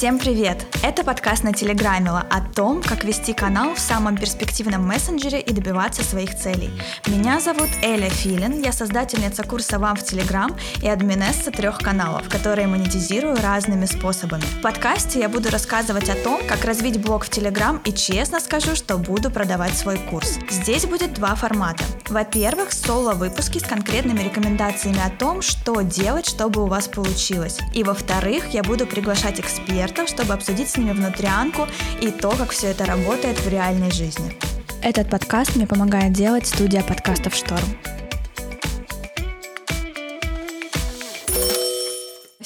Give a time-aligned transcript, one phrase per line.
[0.00, 0.64] Всем привет!
[0.82, 6.02] Это подкаст на Телеграмила о том, как вести канал в самом перспективном мессенджере и добиваться
[6.02, 6.70] своих целей.
[7.06, 12.66] Меня зовут Эля Филин, я создательница курса «Вам в Телеграм» и админесса трех каналов, которые
[12.66, 14.40] монетизирую разными способами.
[14.40, 18.76] В подкасте я буду рассказывать о том, как развить блог в Телеграм и честно скажу,
[18.76, 20.38] что буду продавать свой курс.
[20.48, 21.84] Здесь будет два формата.
[22.08, 27.58] Во-первых, соло-выпуски с конкретными рекомендациями о том, что делать, чтобы у вас получилось.
[27.74, 31.66] И во-вторых, я буду приглашать экспертов, экспертов, чтобы обсудить с ними внутрянку
[32.00, 34.36] и то, как все это работает в реальной жизни.
[34.82, 37.99] Этот подкаст мне помогает делать студия подкастов «Шторм».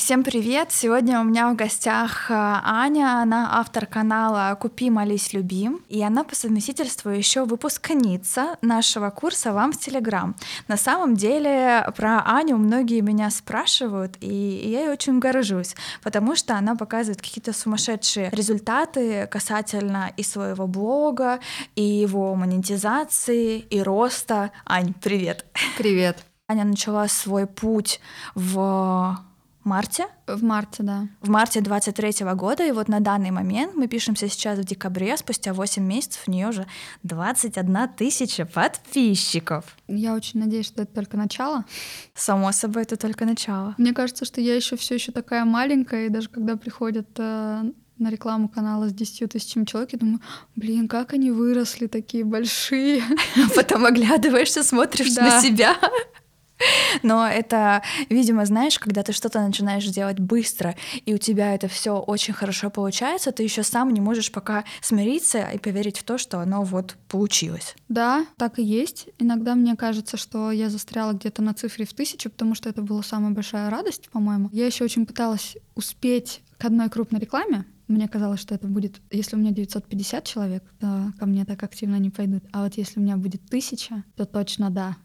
[0.05, 0.71] Всем привет!
[0.71, 6.25] Сегодня у меня в гостях э, Аня, она автор канала «Купи, молись, люби», и она
[6.25, 10.37] по совместительству еще выпускница нашего курса «Вам в Телеграм».
[10.69, 14.29] На самом деле про Аню многие меня спрашивают, и
[14.71, 21.41] я ей очень горжусь, потому что она показывает какие-то сумасшедшие результаты касательно и своего блога,
[21.77, 24.51] и его монетизации, и роста.
[24.67, 25.47] Ань, привет!
[25.79, 26.27] Привет!
[26.47, 28.03] Аня начала свой путь
[28.35, 29.17] в
[29.65, 30.07] марте.
[30.27, 31.09] В марте, да.
[31.21, 35.53] В марте 23 года, и вот на данный момент мы пишемся сейчас в декабре, спустя
[35.53, 36.67] 8 месяцев у нее уже
[37.03, 39.65] 21 тысяча подписчиков.
[39.89, 41.65] Я очень надеюсь, что это только начало.
[42.15, 43.75] Само собой, это только начало.
[43.79, 47.63] Мне кажется, что я еще все еще такая маленькая, и даже когда приходят э,
[47.99, 50.21] на рекламу канала с 10 тысячами человек, я думаю,
[50.57, 53.03] блин, как они выросли такие большие.
[53.57, 55.77] Потом оглядываешься, смотришь на себя.
[57.03, 61.99] Но это, видимо, знаешь, когда ты что-то начинаешь делать быстро, и у тебя это все
[61.99, 66.41] очень хорошо получается, ты еще сам не можешь пока смириться и поверить в то, что
[66.41, 67.75] оно вот получилось.
[67.89, 69.09] Да, так и есть.
[69.19, 73.03] Иногда мне кажется, что я застряла где-то на цифре в тысячу, потому что это была
[73.03, 74.49] самая большая радость, по-моему.
[74.53, 79.37] Я еще очень пыталась успеть к одной крупной рекламе, мне казалось, что это будет, если
[79.37, 82.45] у меня 950 человек, то ко мне так активно не пойдут.
[82.53, 84.97] А вот если у меня будет тысяча, то точно да.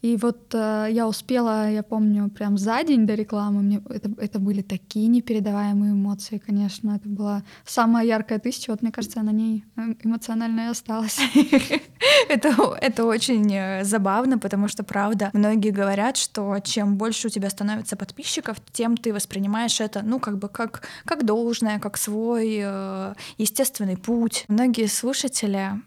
[0.00, 4.38] И вот э, я успела, я помню, прям за день до рекламы, мне это, это
[4.38, 6.96] были такие непередаваемые эмоции, конечно.
[6.96, 11.18] Это была самая яркая тысяча, вот мне кажется, на ней э, эмоционально и осталась.
[12.28, 17.48] Это, это очень э, забавно, потому что, правда, многие говорят, что чем больше у тебя
[17.48, 23.14] становится подписчиков, тем ты воспринимаешь это, ну, как бы как, как должное, как свой э,
[23.38, 24.44] естественный путь.
[24.48, 25.80] Многие слушатели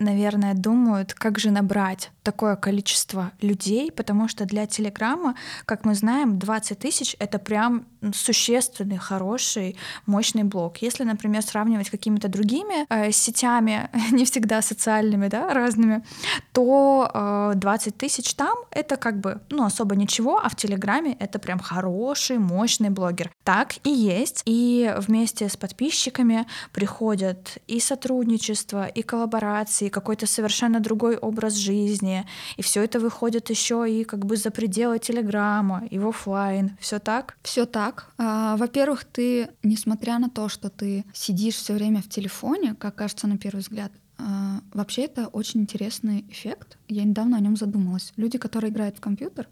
[0.00, 5.34] наверное, думают, как же набрать такое количество людей, потому что для Телеграма,
[5.64, 10.78] как мы знаем, 20 тысяч— это прям существенный, хороший, мощный блок.
[10.78, 16.04] Если, например, сравнивать с какими-то другими э, сетями, не всегда социальными, да, разными,
[16.52, 21.38] то э, 20 тысяч там— это как бы, ну, особо ничего, а в Телеграме это
[21.38, 23.30] прям хороший, мощный блогер.
[23.44, 24.42] Так и есть.
[24.46, 32.11] И вместе с подписчиками приходят и сотрудничество, и коллаборации, какой-то совершенно другой образ жизни.
[32.56, 36.76] И все это выходит еще и как бы за пределы Телеграма, и в офлайн.
[36.80, 37.36] Все так?
[37.42, 38.12] Все так.
[38.18, 43.26] А, во-первых, ты, несмотря на то, что ты сидишь все время в телефоне, как кажется
[43.26, 46.78] на первый взгляд, а, вообще это очень интересный эффект.
[46.88, 48.12] Я недавно о нем задумалась.
[48.16, 49.48] Люди, которые играют в компьютер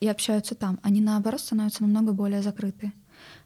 [0.00, 2.92] и общаются там, они наоборот становятся намного более закрыты.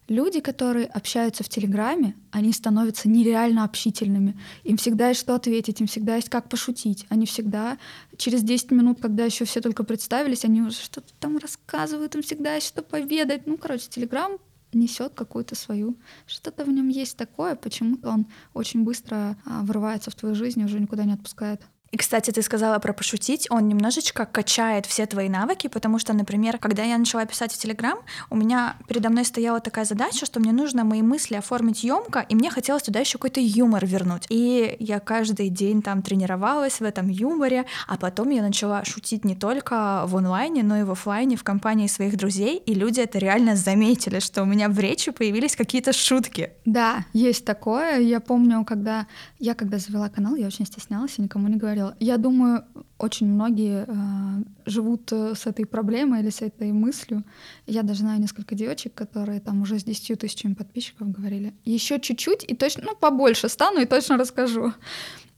[0.08, 4.38] Люди, которые общаются в Телеграме, они становятся нереально общительными.
[4.64, 7.04] Им всегда есть что ответить, им всегда есть как пошутить.
[7.10, 7.76] Они всегда
[8.16, 12.54] через 10 минут, когда еще все только представились, они уже что-то там рассказывают, им всегда
[12.54, 13.46] есть что поведать.
[13.46, 14.38] Ну, короче, Телеграм
[14.72, 15.96] несет какую-то свою.
[16.26, 20.64] Что-то в нем есть такое, почему-то он очень быстро а, врывается в твою жизнь и
[20.64, 21.60] уже никуда не отпускает.
[21.90, 26.58] И, кстати, ты сказала про пошутить, он немножечко качает все твои навыки, потому что, например,
[26.58, 30.52] когда я начала писать в Телеграм, у меня передо мной стояла такая задача, что мне
[30.52, 34.26] нужно мои мысли оформить емко, и мне хотелось туда еще какой-то юмор вернуть.
[34.28, 39.34] И я каждый день там тренировалась в этом юморе, а потом я начала шутить не
[39.34, 43.56] только в онлайне, но и в офлайне в компании своих друзей, и люди это реально
[43.56, 46.50] заметили, что у меня в речи появились какие-то шутки.
[46.64, 47.98] Да, есть такое.
[48.00, 49.06] Я помню, когда
[49.38, 51.96] я когда завела канал, я очень стеснялась и никому не говорила говорила.
[52.00, 52.64] Я думаю,
[52.98, 57.24] очень многие э, живут э, с этой проблемой или с этой мыслью.
[57.66, 61.54] Я даже знаю несколько девочек, которые там уже с 10 тысячами подписчиков говорили.
[61.64, 64.72] Еще чуть-чуть и точно, ну, побольше стану и точно расскажу.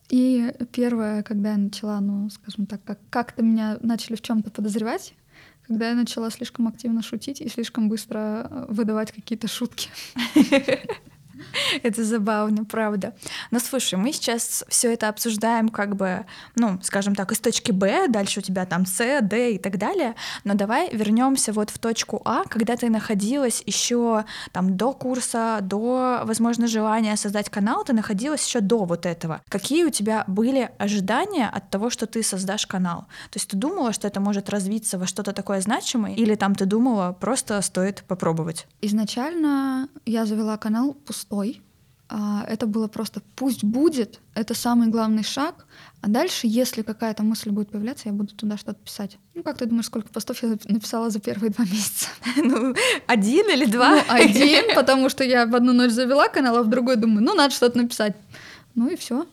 [0.09, 5.15] И первое, когда я начала, ну, скажем так, как- как-то меня начали в чем-то подозревать,
[5.69, 8.19] когда я начала слишком активно шутить и слишком быстро
[8.51, 9.89] э, выдавать какие-то шутки.
[11.83, 13.15] Это забавно, правда.
[13.51, 16.27] Но слушай, мы сейчас все это обсуждаем как бы,
[16.57, 20.15] ну, скажем так, из точки Б, дальше у тебя там С, Д и так далее.
[20.45, 26.23] Но давай вернемся вот в точку А, когда ты находилась еще там до курса, до,
[26.25, 29.43] возможно, желания создать канал, ты находилась еще до вот этого.
[29.49, 33.07] Какие у тебя были ожидания от того, что ты создашь канал?
[33.31, 36.67] То есть ты думала, что это может развиться во что-то такое значимое, или там ты
[36.67, 38.67] думала, просто стоит попробовать?
[38.81, 41.30] Изначально я завела канал пустой.
[42.13, 45.67] А, это было просто «пусть будет», это самый главный шаг.
[46.01, 49.17] А дальше, если какая-то мысль будет появляться, я буду туда что-то писать.
[49.35, 52.09] Ну, как ты думаешь, сколько постов я написала за первые два месяца?
[52.37, 52.75] Ну,
[53.07, 53.95] один или два?
[53.95, 57.35] Ну, один, потому что я в одну ночь завела канал, а в другой думаю, ну,
[57.35, 58.17] надо что-то написать.
[58.75, 59.27] Ну и все.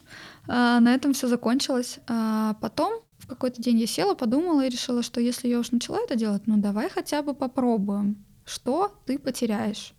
[0.47, 1.97] А, на этом все закончилось.
[2.07, 5.99] А потом в какой-то день я села, подумала и решила, что если я уж начала
[5.99, 8.23] это делать, ну давай хотя бы попробуем.
[8.45, 9.93] Что ты потеряешь?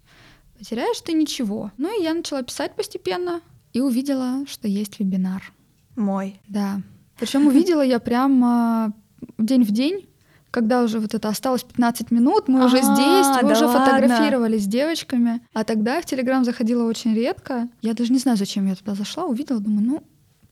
[0.58, 1.70] Потеряешь ты ничего.
[1.78, 3.40] Ну и я начала писать постепенно
[3.72, 5.52] и увидела, что есть вебинар.
[5.96, 6.40] Мой.
[6.48, 6.82] Да.
[7.18, 8.94] Причем увидела я прям
[9.38, 10.08] день в день,
[10.50, 15.40] когда уже вот это осталось 15 минут, мы уже здесь, мы уже фотографировались с девочками.
[15.52, 17.68] А тогда я в Телеграм заходила очень редко.
[17.82, 20.02] Я даже не знаю, зачем я туда зашла, увидела, думаю, ну,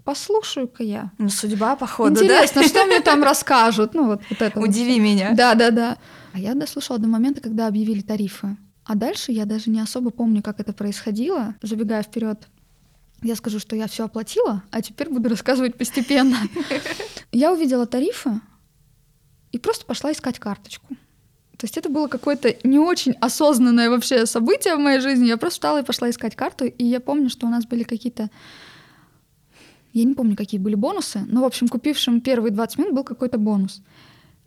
[0.04, 1.10] послушаю-ка я.
[1.18, 2.68] Ну, судьба, походу, Интересно, да?
[2.68, 3.94] что мне там расскажут.
[3.94, 5.02] Ну, вот, вот это Удиви вот.
[5.02, 5.32] меня.
[5.34, 5.96] Да, да, да.
[6.32, 8.56] А я дослушала до момента, когда объявили тарифы.
[8.86, 11.56] А дальше я даже не особо помню, как это происходило.
[11.60, 12.48] Забегая вперед,
[13.22, 16.36] я скажу, что я все оплатила, а теперь буду рассказывать постепенно.
[17.32, 18.40] Я увидела тарифы
[19.52, 20.86] и просто пошла искать карточку.
[21.56, 25.26] То есть это было какое-то не очень осознанное вообще событие в моей жизни.
[25.26, 28.30] Я просто встала и пошла искать карту, и я помню, что у нас были какие-то
[29.92, 33.38] я не помню, какие были бонусы, но, в общем, купившим первые 20 минут был какой-то
[33.38, 33.80] бонус.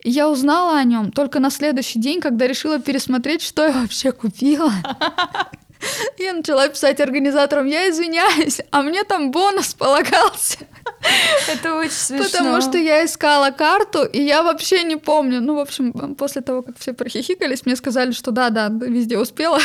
[0.02, 4.72] Я узнала о нем только на следующий день, когда решила пересмотреть, что я вообще купила.
[6.18, 10.58] Я начала писать организаторам, я извиняюсь, а мне там бонус полагался.
[11.48, 12.26] Это очень смешно.
[12.26, 15.40] Потому что я искала карту, и я вообще не помню.
[15.40, 19.58] Ну, в общем, после того, как все прохихикались, мне сказали, что да, да, везде успела,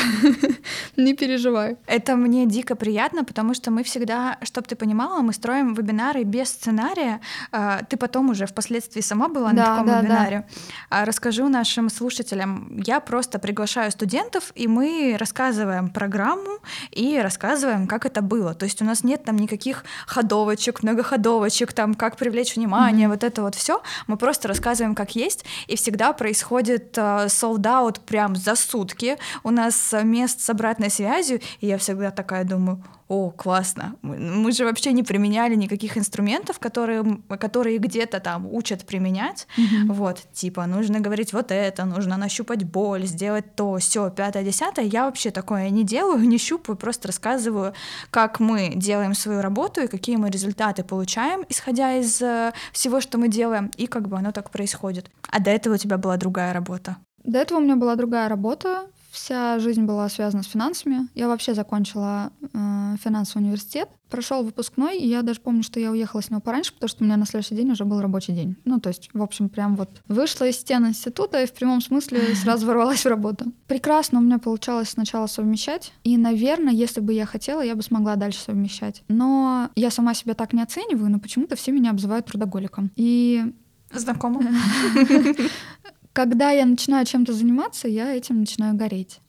[0.98, 1.78] не переживай.
[1.88, 6.50] Это мне дико приятно, потому что мы всегда, чтобы ты понимала, мы строим вебинары без
[6.50, 7.22] сценария.
[7.52, 10.48] А, ты потом уже впоследствии сама была на таком да, вебинаре.
[10.90, 11.06] Да.
[11.06, 12.82] Расскажу нашим слушателям.
[12.86, 16.60] Я просто приглашаю студентов, и мы рассказываем про программу
[16.92, 18.54] и рассказываем, как это было.
[18.54, 23.12] То есть у нас нет там никаких ходовочек, многоходовочек, там, как привлечь внимание, mm-hmm.
[23.12, 23.82] вот это вот все.
[24.06, 29.18] Мы просто рассказываем, как есть, и всегда происходит sold out прям за сутки.
[29.44, 33.96] У нас мест с обратной связью, и я всегда такая думаю, о, классно.
[34.02, 37.04] Мы, мы же вообще не применяли никаких инструментов, которые,
[37.40, 39.48] которые где-то там учат применять.
[39.58, 39.94] Mm-hmm.
[39.94, 44.86] Вот, типа, нужно говорить вот это, нужно нащупать боль, сделать то, все, пятое, десятое.
[44.86, 47.74] Я вообще такое не делаю, не щупаю, просто рассказываю,
[48.10, 53.20] как мы делаем свою работу и какие мы результаты получаем, исходя из э, всего, что
[53.20, 55.12] мы делаем, и как бы оно так происходит.
[55.30, 56.98] А до этого у тебя была другая работа.
[57.24, 61.08] До этого у меня была другая работа Вся жизнь была связана с финансами.
[61.16, 63.88] Я вообще закончила э, финансовый университет.
[64.10, 67.06] Прошел выпускной, и я даже помню, что я уехала с него пораньше, потому что у
[67.06, 68.58] меня на следующий день уже был рабочий день.
[68.66, 72.36] Ну, то есть, в общем, прям вот вышла из стен института и в прямом смысле
[72.36, 73.54] сразу ворвалась в работу.
[73.68, 75.94] Прекрасно у меня получалось сначала совмещать.
[76.04, 79.02] И, наверное, если бы я хотела, я бы смогла дальше совмещать.
[79.08, 82.92] Но я сама себя так не оцениваю, но почему-то все меня обзывают трудоголиком.
[82.98, 83.46] И
[83.94, 84.42] Знакомо.
[86.16, 89.20] когда я начинаю чем-то заниматься, я этим начинаю гореть.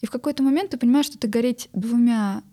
[0.00, 2.44] И в какой-то момент ты понимаешь, что ты гореть двумя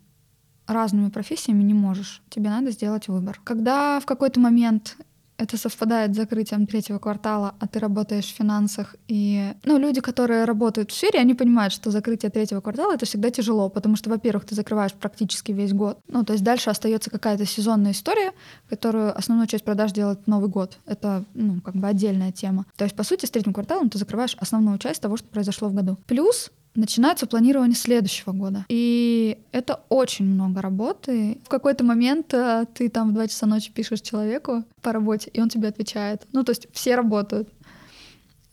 [0.65, 2.24] разными профессиями не можешь.
[2.31, 3.39] Тебе надо сделать выбор.
[3.43, 4.98] Когда в какой-то момент
[5.37, 8.95] это совпадает с закрытием третьего квартала, а ты работаешь в финансах.
[9.07, 13.29] И ну, люди, которые работают в сфере, они понимают, что закрытие третьего квартала это всегда
[13.29, 15.99] тяжело, потому что, во-первых, ты закрываешь практически весь год.
[16.07, 18.31] Ну, то есть дальше остается какая-то сезонная история,
[18.69, 20.77] которую основную часть продаж делает Новый год.
[20.85, 22.65] Это, ну, как бы отдельная тема.
[22.77, 25.73] То есть, по сути, с третьим кварталом ты закрываешь основную часть того, что произошло в
[25.73, 25.97] году.
[26.07, 28.65] Плюс начинается планирование следующего года.
[28.70, 31.39] И это очень много работы.
[31.44, 35.41] В какой-то момент э, ты там в 2 часа ночи пишешь человеку по работе, и
[35.41, 36.27] он тебе отвечает.
[36.32, 37.50] Ну, то есть все работают.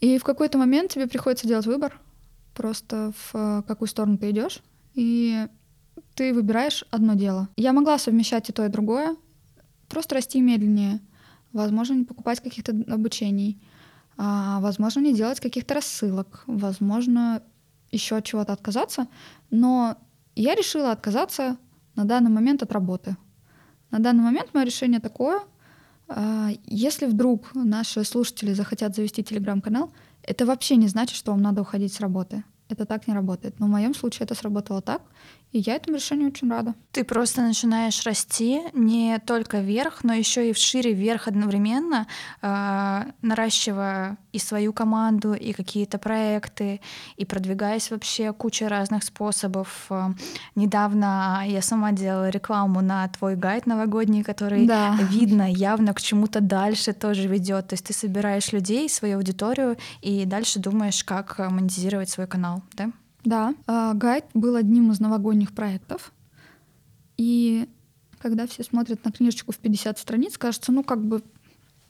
[0.01, 2.01] И в какой-то момент тебе приходится делать выбор,
[2.55, 4.61] просто в э, какую сторону ты идешь,
[4.95, 5.47] и
[6.15, 7.49] ты выбираешь одно дело.
[7.57, 9.17] Я могла совмещать и то, и другое,
[9.89, 11.01] просто расти медленнее,
[11.53, 13.61] возможно, не покупать каких-то обучений,
[14.17, 17.43] а, возможно, не делать каких-то рассылок, возможно,
[17.93, 19.07] еще от чего-то отказаться,
[19.51, 19.97] но
[20.35, 21.57] я решила отказаться
[21.95, 23.17] на данный момент от работы.
[23.91, 25.41] На данный момент мое решение такое.
[26.09, 31.61] А, если вдруг наши слушатели захотят завести телеграм-канал, это вообще не значит, что вам надо
[31.61, 32.45] уходить с работы.
[32.69, 33.61] Это так не работает.
[33.61, 35.03] Но в моем случае это сработало так,
[35.53, 36.75] И я этому решению очень рада.
[36.93, 42.07] Ты просто начинаешь расти не только вверх, но еще и вшире вверх одновременно,
[42.41, 46.81] э, наращивая и свою команду, и какие-то проекты,
[47.19, 49.87] и продвигаясь вообще кучей разных способов.
[49.91, 50.15] Э,
[50.55, 54.97] недавно я сама делала рекламу на твой гайд новогодний, который да.
[55.11, 57.69] видно явно к чему-то дальше тоже ведет.
[57.69, 62.91] То есть ты собираешь людей, свою аудиторию, и дальше думаешь, как монетизировать свой канал, да?
[63.25, 66.13] Да, а, гайд был одним из новогодних проектов.
[67.17, 67.69] И
[68.19, 71.23] когда все смотрят на книжечку в 50 страниц, кажется, ну как бы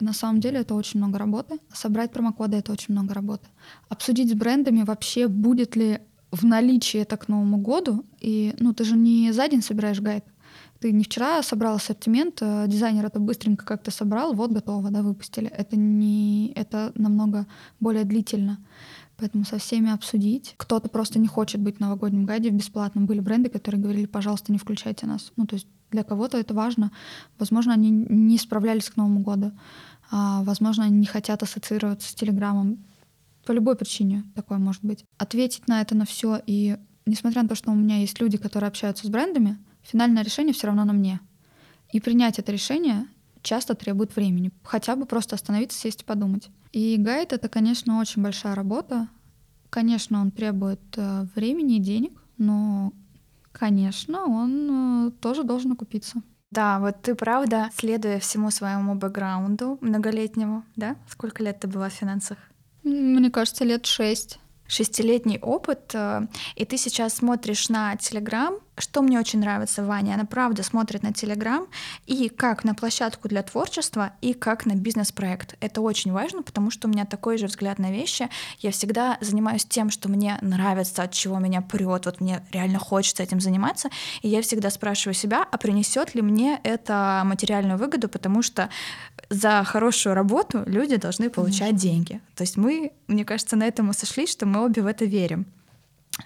[0.01, 1.59] на самом деле это очень много работы.
[1.73, 3.47] Собрать промокоды— это очень много работы.
[3.89, 8.05] Обсудить с брендами вообще, будет ли в наличии это к Новому году.
[8.21, 10.25] И ну ты же не за день собираешь гайд.
[10.81, 15.47] Ты не вчера собрал ассортимент, а дизайнер это быстренько как-то собрал, вот готово, да, выпустили.
[15.49, 17.47] Это не, это намного
[17.79, 18.59] более длительно.
[19.16, 20.54] Поэтому со всеми обсудить.
[20.57, 23.07] Кто-то просто не хочет быть в новогоднем гайде в бесплатном.
[23.07, 25.33] Были бренды, которые говорили, пожалуйста, не включайте нас.
[25.37, 26.90] Ну, то есть для кого-то это важно.
[27.38, 29.52] Возможно, они не справлялись к Новому году.
[30.11, 32.85] А, возможно, они не хотят ассоциироваться с Телеграмом.
[33.45, 35.04] По любой причине такое может быть.
[35.19, 36.76] Ответить на это на все и
[37.07, 40.69] несмотря на то, что у меня есть люди, которые общаются с брендами, финальное решение все
[40.69, 41.21] равно на мне.
[41.92, 43.07] И принять это решение
[43.42, 44.52] часто требует времени.
[44.62, 46.49] Хотя бы просто остановиться, сесть и подумать.
[46.72, 49.08] И гайд— это, конечно, очень большая работа.
[49.70, 52.92] Конечно, он требует э, времени и денег, но,
[53.52, 56.22] конечно, он э, тоже должен окупиться.
[56.50, 60.96] Да, вот ты правда, следуя всему своему бэкграунду многолетнему, да?
[61.08, 62.37] Сколько лет ты была в финансах?
[62.82, 69.19] Мне кажется, лет шесть шестилетний опыт, э, и ты сейчас смотришь на Телеграм, что мне
[69.19, 71.67] очень нравится Ваня, она правда смотрит на Телеграм
[72.07, 75.57] и как на площадку для творчества, и как на бизнес-проект.
[75.61, 78.29] Это очень важно, потому что у меня такой же взгляд на вещи.
[78.61, 83.23] Я всегда занимаюсь тем, что мне нравится, от чего меня прет, вот мне реально хочется
[83.23, 83.91] этим заниматься,
[84.23, 88.71] и я всегда спрашиваю себя, а принесет ли мне это материальную выгоду, потому что
[89.29, 91.88] за хорошую работу люди должны получать Конечно.
[91.88, 92.21] деньги.
[92.35, 95.47] То есть мы, мне кажется, на этом мы сошлись, что мы обе в это верим.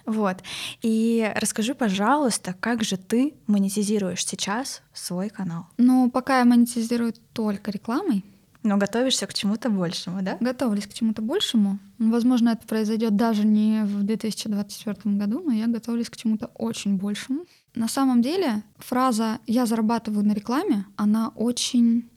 [0.05, 0.43] Вот.
[0.83, 5.67] И расскажи, пожалуйста, как же ты монетизируешь сейчас свой канал?
[5.79, 8.25] Ну, пока я монетизирую только рекламой.
[8.63, 10.39] Но готовишься к чему-то большему, да?
[10.41, 11.79] Готовлюсь к чему-то большему.
[11.99, 17.45] Возможно, это произойдет даже не в 2024 году, но я готовлюсь к чему-то очень большему.
[17.77, 22.11] На самом деле, фраза «я зарабатываю на рекламе», она очень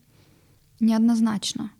[0.79, 1.71] неоднозначна.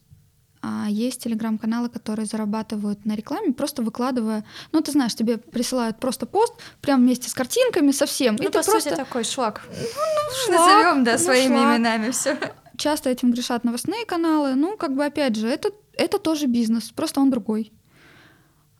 [0.61, 6.25] А есть телеграм-каналы, которые зарабатывают на рекламе, просто выкладывая, ну ты знаешь, тебе присылают просто
[6.25, 8.35] пост, прям вместе с картинками, совсем.
[8.35, 8.95] Ну, и по ты сути, просто...
[8.95, 9.61] такой шлак.
[9.69, 11.77] Ну, ну, шлак Назовем, да, ну, своими шлак.
[11.77, 12.37] именами все.
[12.75, 14.55] Часто этим грешат новостные каналы.
[14.55, 17.71] Ну, как бы опять же, это, это тоже бизнес, просто он другой.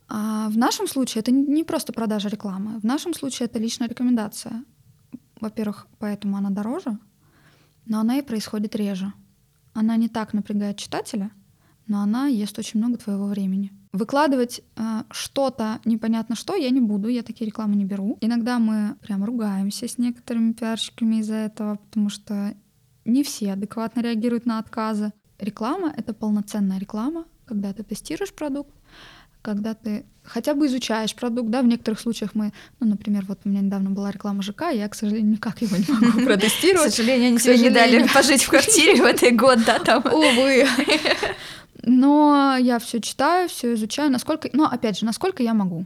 [0.10, 2.80] А в нашем случае это не просто продажа рекламы.
[2.80, 4.66] В нашем случае это личная рекомендация.
[5.40, 6.98] Во-первых, поэтому она дороже,
[7.86, 9.14] но она и происходит реже.
[9.74, 11.32] Она не так напрягает читателя,
[11.90, 13.72] но она ест очень много твоего времени.
[13.92, 18.18] Выкладывать э, что-то непонятно что я не буду, я такие рекламы не беру.
[18.22, 22.54] Иногда мы прям ругаемся с некоторыми пиарщиками из-за этого, потому что
[23.04, 25.12] не все адекватно реагируют на отказы.
[25.40, 28.76] Реклама— это полноценная реклама, когда ты тестируешь продукт,
[29.42, 33.50] когда ты хотя бы изучаешь продукт, да, в некоторых случаях мы, ну, например, вот у
[33.50, 36.92] меня недавно была реклама ЖК, я, к сожалению, никак его не могу протестировать.
[36.92, 40.04] К сожалению, они тебе не дали пожить в квартире в этой год, да, там.
[40.06, 40.68] Увы.
[41.84, 45.86] Но я все читаю, все изучаю, насколько, но опять же, насколько я могу.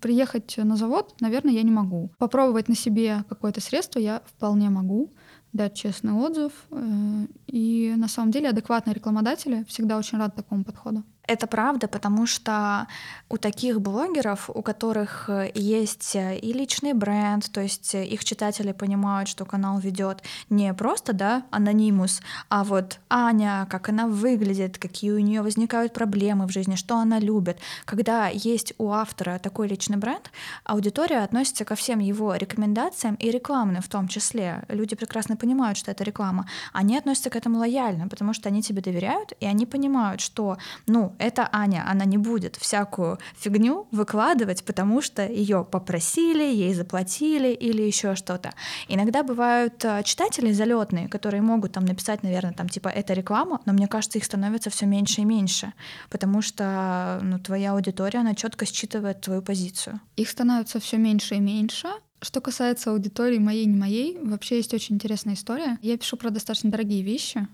[0.00, 2.10] Приехать на завод, наверное, я не могу.
[2.18, 5.12] Попробовать на себе какое-то средство я вполне могу
[5.52, 6.52] дать честный отзыв.
[6.70, 11.02] Э, и на самом деле адекватные рекламодатели всегда очень рады такому подходу.
[11.26, 12.86] Это правда, потому что
[13.28, 18.24] у таких блогеров, у которых э, есть э, и личный бренд, то есть э, их
[18.24, 24.78] читатели понимают, что канал ведет не просто, да, анонимус, а вот Аня, как она выглядит,
[24.78, 27.58] какие у нее возникают проблемы в жизни, что она любит.
[27.84, 30.30] Когда есть у автора такой личный бренд,
[30.62, 34.64] аудитория относится ко всем его рекомендациям и рекламным в том числе.
[34.68, 36.46] Люди прекрасно понимают, что это реклама.
[36.72, 41.15] Они относятся к этому лояльно, потому что они тебе доверяют, и они понимают, что, ну,
[41.18, 47.82] это Аня, она не будет всякую фигню выкладывать, потому что ее попросили, ей заплатили или
[47.82, 48.52] еще что-то.
[48.88, 53.72] Иногда бывают э, читатели залетные, которые могут там написать, наверное, там типа это реклама, но
[53.72, 55.72] мне кажется, их становится все меньше и меньше,
[56.10, 60.00] потому что ну, твоя аудитория, она четко считывает твою позицию.
[60.16, 61.88] Их становится все меньше и меньше,
[62.22, 65.78] что касается аудитории моей, не моей, вообще есть очень интересная история.
[65.82, 67.46] Я пишу про достаточно дорогие вещи,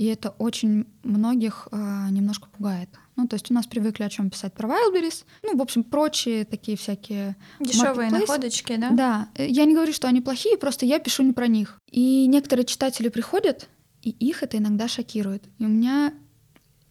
[0.00, 2.88] И это очень многих а, немножко пугает.
[3.16, 6.46] Ну, то есть у нас привыкли о чем писать про Wildberries, ну, в общем, прочие
[6.46, 8.90] такие всякие дешевые находочки, да?
[8.92, 9.28] Да.
[9.36, 11.78] Я не говорю, что они плохие, просто я пишу не про них.
[11.90, 13.68] И некоторые читатели приходят,
[14.00, 15.44] и их это иногда шокирует.
[15.58, 16.14] И у меня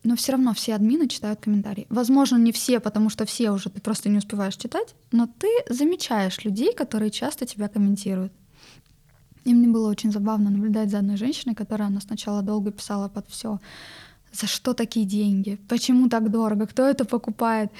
[0.04, 1.88] но все равно все админы читают комментарии.
[1.90, 6.46] Возможно, не все, потому что все уже ты просто не успеваешь читать, но ты замечаешь
[6.46, 8.34] людей, которые часто тебя комментируют.
[9.46, 13.28] И мне было очень забавно наблюдать за одной женщиной, которая она сначала долго писала под
[13.30, 13.60] все.
[14.32, 15.58] За что такие деньги?
[15.68, 16.68] Почему так дорого?
[16.68, 17.72] Кто это покупает?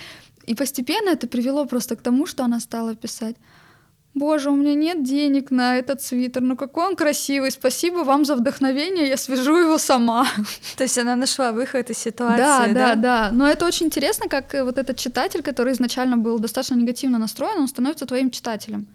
[0.48, 3.36] И постепенно это привело просто к тому, что она стала писать
[4.16, 8.36] Боже, у меня нет денег на этот свитер, ну какой он красивый, спасибо вам за
[8.36, 10.28] вдохновение, я свяжу его сама.
[10.78, 12.68] То есть она нашла выход из ситуации, да?
[12.68, 13.30] Да, да, да.
[13.32, 17.60] Но это очень интересно, как э, вот этот читатель, который изначально был достаточно негативно настроен,
[17.60, 18.88] он становится твоим читателем.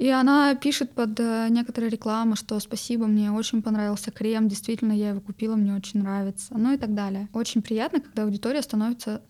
[0.00, 5.10] И она пишет под э, некоторые рекламы, что спасибо, мне очень понравился крем, действительно, я
[5.10, 7.28] его купила, мне очень нравится, ну и так далее.
[7.34, 9.20] Очень приятно, когда аудитория становится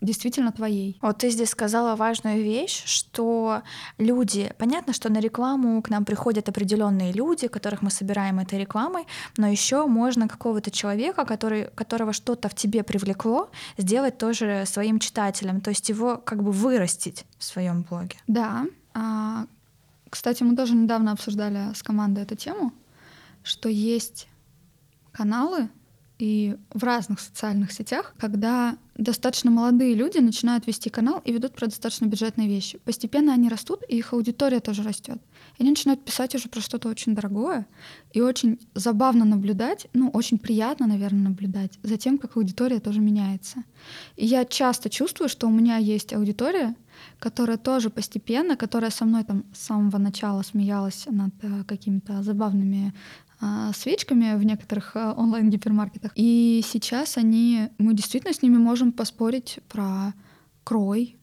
[0.00, 0.96] действительно твоей.
[1.02, 3.60] Вот ты здесь сказала важную вещь, что
[3.98, 9.04] люди, понятно, что на рекламу к нам приходят определенные люди, которых мы собираем этой рекламой,
[9.36, 15.60] но еще можно какого-то человека, который, которого что-то в тебе привлекло, сделать тоже своим читателем,
[15.60, 18.16] то есть его как бы вырастить в своем блоге.
[18.26, 18.64] Да.
[20.10, 22.72] Кстати, мы тоже недавно обсуждали с командой эту тему,
[23.42, 24.28] что есть
[25.12, 25.68] каналы,
[26.18, 31.66] и в разных социальных сетях, когда достаточно молодые люди начинают вести канал и ведут про
[31.66, 32.78] достаточно бюджетные вещи.
[32.78, 35.18] Постепенно они растут, и их аудитория тоже растет.
[35.58, 37.66] И они начинают писать уже про что-то очень дорогое,
[38.14, 43.62] и очень забавно наблюдать, ну, очень приятно, наверное, наблюдать за тем, как аудитория тоже меняется.
[44.16, 46.74] И я часто чувствую, что у меня есть аудитория,
[47.18, 52.92] которая тоже постепенно, которая со мной там с самого начала смеялась над э, какими-то забавными
[53.38, 56.12] а, свечками в некоторых а, онлайн-гипермаркетах.
[56.14, 60.14] И сейчас они, мы действительно с ними можем поспорить про
[60.64, 61.16] крой,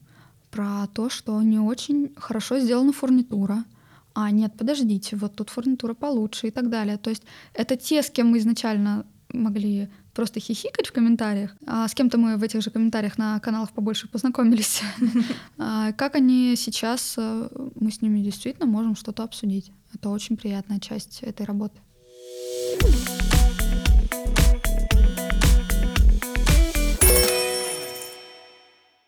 [0.52, 3.66] про то, что не очень хорошо сделана фурнитура.
[4.14, 6.98] А нет, подождите, вот тут фурнитура получше и так далее.
[6.98, 7.24] То есть
[7.56, 12.38] это те, с кем мы изначально могли просто хихикать в комментариях, а с кем-то мы
[12.38, 14.82] в этих же комментариях на каналах побольше познакомились.
[15.58, 17.48] А как они сейчас, э,
[17.80, 19.72] мы с ними действительно можем что-то обсудить.
[19.94, 21.80] Это очень приятная часть этой работы.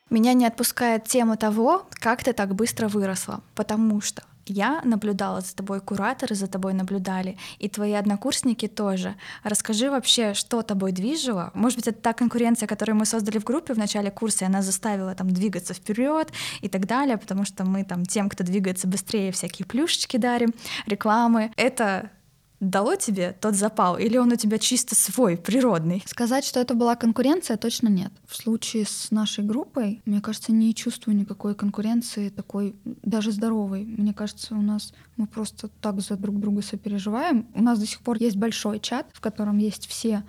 [0.10, 5.56] Меня не отпускает тема того, как ты так быстро выросла, потому что я наблюдала за
[5.56, 9.16] тобой, кураторы за тобой наблюдали, и твои однокурсники тоже.
[9.44, 11.52] Расскажи вообще, что тобой движило.
[11.54, 14.62] Может быть, это та конкуренция, которую мы создали в группе в начале курса, и она
[14.62, 16.32] заставила там двигаться вперед
[16.62, 20.54] и так далее, потому что мы там тем, кто двигается быстрее, всякие плюшечки дарим,
[20.86, 21.52] рекламы.
[21.56, 22.12] Это
[22.60, 26.04] дало тебе тот запал, или он у тебя чисто свой, природный?
[26.06, 28.12] Сказать, что это была конкуренция, точно нет.
[28.28, 33.84] В случае с нашей группой, мне кажется, не чувствую никакой конкуренции такой, даже здоровой.
[33.86, 37.48] Мне кажется, у нас мы просто так за друг друга сопереживаем.
[37.54, 40.24] У нас до сих пор есть большой чат, в котором есть все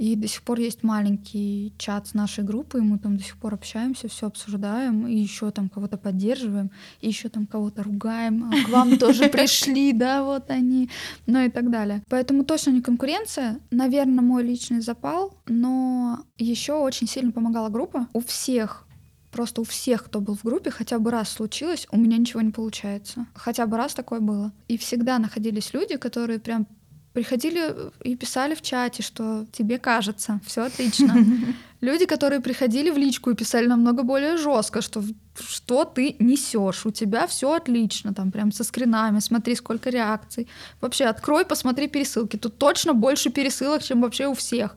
[0.00, 3.52] и до сих пор есть маленький чат с нашей группой, мы там до сих пор
[3.52, 6.70] общаемся, все обсуждаем, и еще там кого-то поддерживаем,
[7.02, 10.88] и еще там кого-то ругаем, а к вам тоже пришли, да, вот они,
[11.26, 12.02] ну и так далее.
[12.08, 18.08] Поэтому точно не конкуренция, наверное, мой личный запал, но еще очень сильно помогала группа.
[18.14, 18.86] У всех
[19.30, 22.50] Просто у всех, кто был в группе, хотя бы раз случилось, у меня ничего не
[22.50, 23.26] получается.
[23.34, 24.52] Хотя бы раз такое было.
[24.66, 26.66] И всегда находились люди, которые прям
[27.12, 31.16] приходили и писали в чате, что тебе кажется, все отлично.
[31.80, 35.02] Люди, которые приходили в личку и писали намного более жестко, что
[35.40, 40.46] что ты несешь, у тебя все отлично, там прям со скринами, смотри, сколько реакций.
[40.80, 42.36] Вообще, открой, посмотри пересылки.
[42.36, 44.76] Тут точно больше пересылок, чем вообще у всех.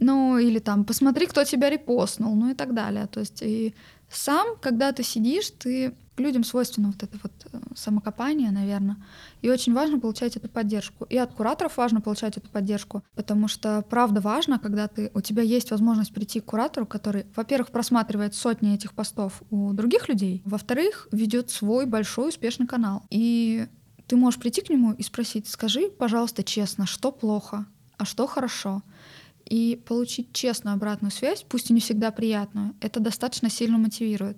[0.00, 3.06] Ну, или там, посмотри, кто тебя репостнул, ну и так далее.
[3.06, 3.74] То есть и
[4.10, 8.96] сам, когда ты сидишь, ты людям свойственно вот это вот э, самокопание, наверное.
[9.42, 11.04] И очень важно получать эту поддержку.
[11.04, 15.42] И от кураторов важно получать эту поддержку, потому что правда важно, когда ты, у тебя
[15.42, 21.08] есть возможность прийти к куратору, который, во-первых, просматривает сотни этих постов у других людей, во-вторых,
[21.12, 23.02] ведет свой большой успешный канал.
[23.10, 23.68] И
[24.06, 27.66] ты можешь прийти к нему и спросить, скажи, пожалуйста, честно, что плохо,
[27.96, 28.82] а что хорошо.
[29.48, 34.36] И получить честную обратную связь, пусть и не всегда приятную, это достаточно сильно мотивирует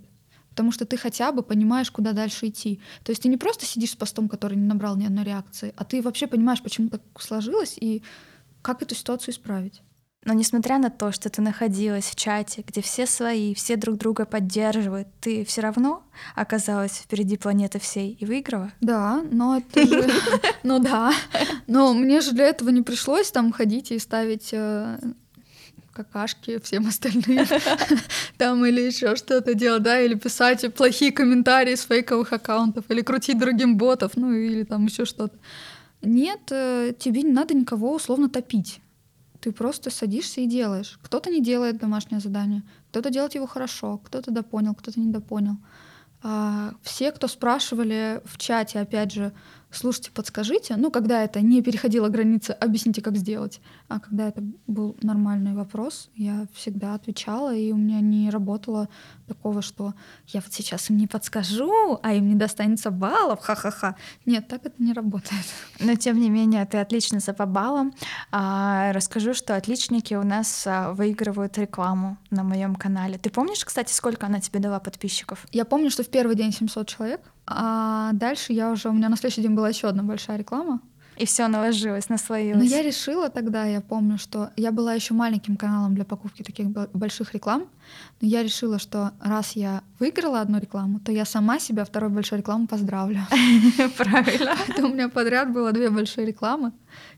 [0.50, 2.80] потому что ты хотя бы понимаешь, куда дальше идти.
[3.04, 5.84] То есть ты не просто сидишь с постом, который не набрал ни одной реакции, а
[5.84, 8.02] ты вообще понимаешь, почему так сложилось и
[8.60, 9.80] как эту ситуацию исправить.
[10.24, 14.26] Но несмотря на то, что ты находилась в чате, где все свои, все друг друга
[14.26, 16.02] поддерживают, ты все равно
[16.35, 18.70] оказалась впереди планеты всей и выиграла?
[18.83, 20.11] Да, но это же...
[20.62, 21.14] Ну да.
[21.66, 24.98] Но мне же для этого не пришлось там ходить и ставить э,
[25.94, 27.46] какашки всем остальным
[28.37, 33.38] там или еще что-то делать, да, или писать плохие комментарии с фейковых аккаунтов, или крутить
[33.38, 35.37] другим ботов, ну или там еще что-то.
[36.02, 38.80] Нет, э, тебе не надо никого условно топить.
[39.40, 40.98] Ты просто садишься и делаешь.
[41.03, 45.57] Кто-то не делает домашнее задание, кто-то делает его хорошо, кто-то допонял, кто-то не допонял.
[46.22, 49.33] А все, кто спрашивали в чате, опять же,
[49.70, 53.61] слушайте, подскажите, ну, когда это не переходило границы, объясните, как сделать.
[53.88, 58.88] А когда это был нормальный вопрос, я всегда отвечала, и у меня не работало
[59.28, 59.94] такого, что
[60.28, 63.96] я вот сейчас им не подскажу, а им не достанется баллов, ха-ха-ха.
[64.26, 65.44] Нет, так это не работает.
[65.78, 67.94] Но, тем не менее, ты отличница по баллам.
[68.33, 73.18] А, расскажу, что отличники у нас а, выигрывают рекламу на моем канале.
[73.18, 75.46] Ты помнишь, кстати, сколько она тебе дала подписчиков?
[75.52, 77.20] Я помню, что в первый день 700 человек,
[77.52, 80.80] а дальше я уже, у меня на следующий день была еще одна большая реклама.
[81.16, 82.56] И все наложилось, наслоилось.
[82.56, 86.68] Но я решила тогда, я помню, что я была еще маленьким каналом для покупки таких
[86.68, 87.66] больших реклам,
[88.20, 92.38] но я решила, что раз я выиграла одну рекламу, то я сама себя второй большой
[92.38, 93.20] рекламу поздравлю.
[93.98, 94.56] Правильно.
[94.68, 96.72] Это у меня подряд было две большие рекламы,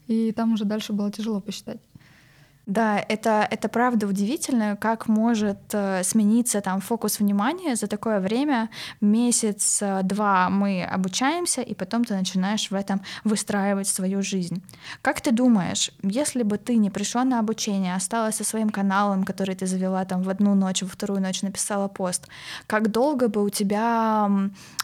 [0.09, 1.79] и там уже дальше было тяжело посчитать.
[2.67, 8.71] Да, это, это правда удивительно, как может э, смениться там фокус внимания за такое время.
[9.01, 14.63] Месяц-два мы обучаемся, и потом ты начинаешь в этом выстраивать свою жизнь.
[15.03, 19.57] Как ты думаешь, если бы ты не пришла на обучение, осталась со своим каналом, который
[19.57, 22.29] ты завела там в одну ночь, во вторую ночь написала пост,
[22.69, 24.31] как долго бы у тебя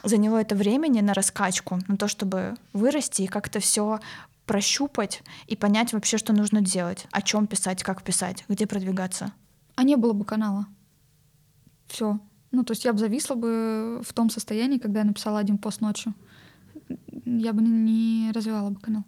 [0.03, 4.01] заняло это времени на раскачку, на то, чтобы вырасти и как-то все
[4.49, 9.33] прощупать и понять вообще, что нужно делать, о чем писать, как писать, где продвигаться.
[9.77, 10.67] А не было бы канала.
[11.87, 12.19] Все.
[12.51, 15.83] Ну, то есть я бы зависла бы в том состоянии, когда я написала один пост
[15.83, 16.15] ночью.
[17.25, 19.05] Я бы не развивала бы канал.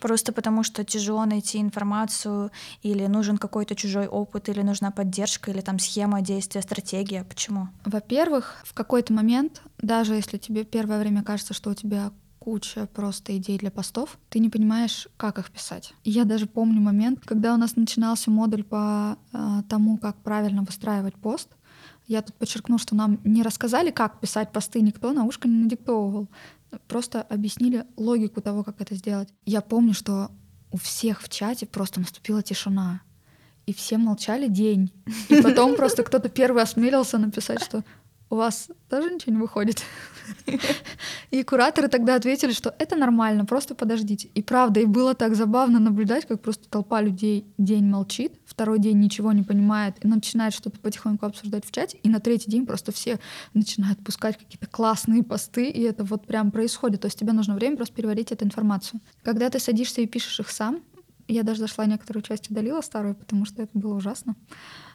[0.00, 2.50] Просто потому, что тяжело найти информацию,
[2.82, 7.24] или нужен какой-то чужой опыт, или нужна поддержка, или там схема действия, стратегия.
[7.24, 7.68] Почему?
[7.84, 12.12] Во-первых, в какой-то момент, даже если тебе первое время кажется, что у тебя
[12.44, 15.94] куча просто идей для постов, ты не понимаешь, как их писать.
[16.04, 21.14] Я даже помню момент, когда у нас начинался модуль по э, тому, как правильно выстраивать
[21.14, 21.48] пост.
[22.06, 26.28] Я тут подчеркну, что нам не рассказали, как писать посты, никто на ушко не надиктовывал.
[26.86, 29.30] Просто объяснили логику того, как это сделать.
[29.46, 30.30] Я помню, что
[30.70, 33.00] у всех в чате просто наступила тишина.
[33.64, 34.92] И все молчали день.
[35.30, 37.84] И потом просто кто-то первый осмелился написать, что
[38.30, 39.82] у вас тоже ничего не выходит?
[41.30, 44.28] И кураторы тогда ответили, что это нормально, просто подождите.
[44.34, 48.98] И правда, и было так забавно наблюдать, как просто толпа людей день молчит, второй день
[48.98, 52.92] ничего не понимает и начинает что-то потихоньку обсуждать в чате, и на третий день просто
[52.92, 53.18] все
[53.52, 57.02] начинают пускать какие-то классные посты, и это вот прям происходит.
[57.02, 59.00] То есть тебе нужно время просто переварить эту информацию.
[59.22, 60.80] Когда ты садишься и пишешь их сам,
[61.28, 64.36] я даже зашла некоторую часть удалила старую, потому что это было ужасно.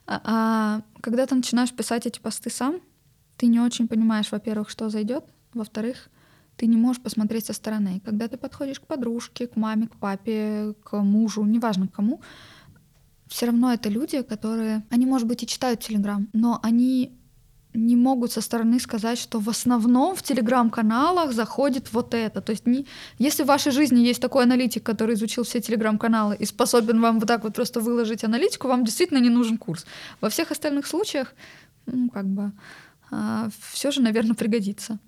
[0.05, 2.81] А, а когда ты начинаешь писать эти посты сам,
[3.39, 5.23] ты не очень понимаешь, во-первых, что зайдет,
[5.54, 6.10] во-вторых,
[6.58, 8.02] ты не можешь посмотреть со стороны.
[8.04, 12.21] Когда ты подходишь к подружке, к маме, к папе, к мужу, неважно к кому,
[13.28, 17.17] все равно это люди, которые, они, может быть, и читают Телеграм, но они
[17.73, 22.41] не могут со стороны сказать, что в основном в телеграм-каналах заходит вот это.
[22.41, 22.88] То есть не,
[23.19, 27.28] если в вашей жизни есть такой аналитик, который изучил все телеграм-каналы и способен вам вот
[27.28, 29.86] так вот просто выложить аналитику, вам действительно не нужен курс.
[30.19, 31.34] Во всех остальных случаях,
[31.86, 32.52] ну, как бы,
[33.71, 34.99] все же, наверное, пригодится.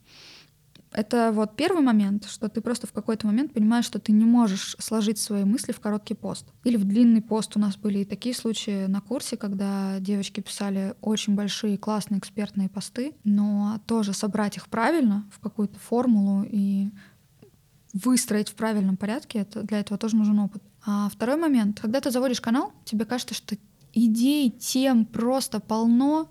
[0.93, 4.75] Это вот первый момент, что ты просто в какой-то момент понимаешь, что ты не можешь
[4.79, 6.45] сложить свои мысли в короткий пост.
[6.65, 7.55] Или в длинный пост.
[7.55, 12.67] У нас были и такие случаи на курсе, когда девочки писали очень большие, классные экспертные
[12.67, 16.89] посты, но тоже собрать их правильно в какую-то формулу и
[17.93, 20.63] выстроить в правильном порядке, это, для этого тоже нужен опыт.
[20.85, 23.55] А второй момент, когда ты заводишь канал, тебе кажется, что
[23.93, 26.29] идей, тем просто полно,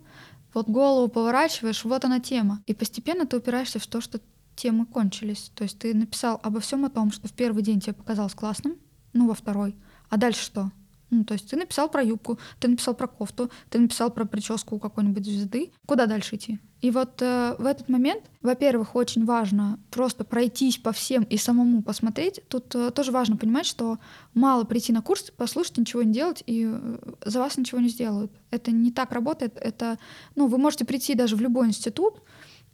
[0.55, 2.63] вот голову поворачиваешь, вот она тема.
[2.67, 4.21] И постепенно ты упираешься в то, что
[4.57, 5.51] темы кончились.
[5.55, 8.77] То есть ты написал обо всем о том, что в первый день тебе показалось классным,
[9.13, 9.77] ну, во второй.
[10.09, 10.71] А дальше что?
[11.11, 14.79] Ну, то есть ты написал про юбку, ты написал про кофту, ты написал про прическу
[14.79, 15.73] какой-нибудь звезды.
[15.87, 16.61] Куда дальше идти?
[16.81, 21.83] И вот э, в этот момент, во-первых, очень важно просто пройтись по всем и самому
[21.83, 22.41] посмотреть.
[22.49, 23.99] Тут э, тоже важно понимать, что
[24.33, 28.33] мало прийти на курс, послушать, ничего не делать, и э, за вас ничего не сделают.
[28.51, 29.59] Это не так работает.
[29.61, 29.99] Это,
[30.37, 32.23] ну, вы можете прийти даже в любой институт,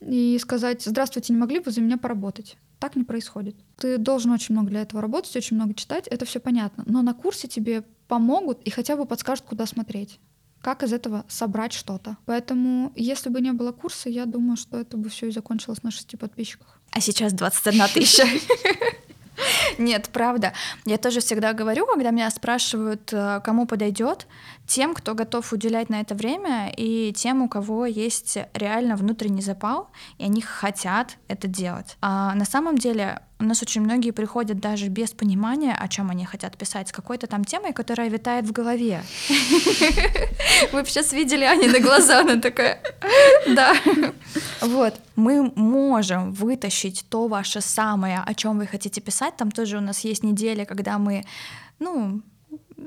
[0.01, 3.57] и сказать «Здравствуйте, не могли бы за меня поработать?» Так не происходит.
[3.79, 6.85] Ты должен очень много для этого работать, очень много читать, это все понятно.
[6.87, 10.21] Но на курсе тебе помогут и хотя бы подскажут, куда смотреть
[10.67, 12.17] как из этого собрать что-то.
[12.25, 15.93] Поэтому, если бы не было курса, я думаю, что это бы все и закончилось на
[15.93, 16.81] шести подписчиках.
[16.91, 18.27] А сейчас 21 тысяча.
[19.79, 20.55] Нет, правда.
[20.85, 24.27] Я тоже всегда говорю, когда меня спрашивают, э, кому подойдет,
[24.67, 29.89] тем, кто готов уделять на это время, и тем, у кого есть реально внутренний запал,
[30.19, 31.97] и они хотят это делать.
[32.01, 36.25] А на самом деле у нас очень многие приходят даже без понимания, о чем они
[36.25, 39.03] хотят писать, с какой-то там темой, которая витает в голове.
[40.73, 42.81] Вы сейчас видели Ани на глаза, она такая,
[43.47, 43.75] да.
[44.61, 49.37] Вот, мы можем вытащить то ваше самое, о чем вы хотите писать.
[49.37, 51.25] Там тоже у нас есть неделя, когда мы,
[51.79, 52.23] ну,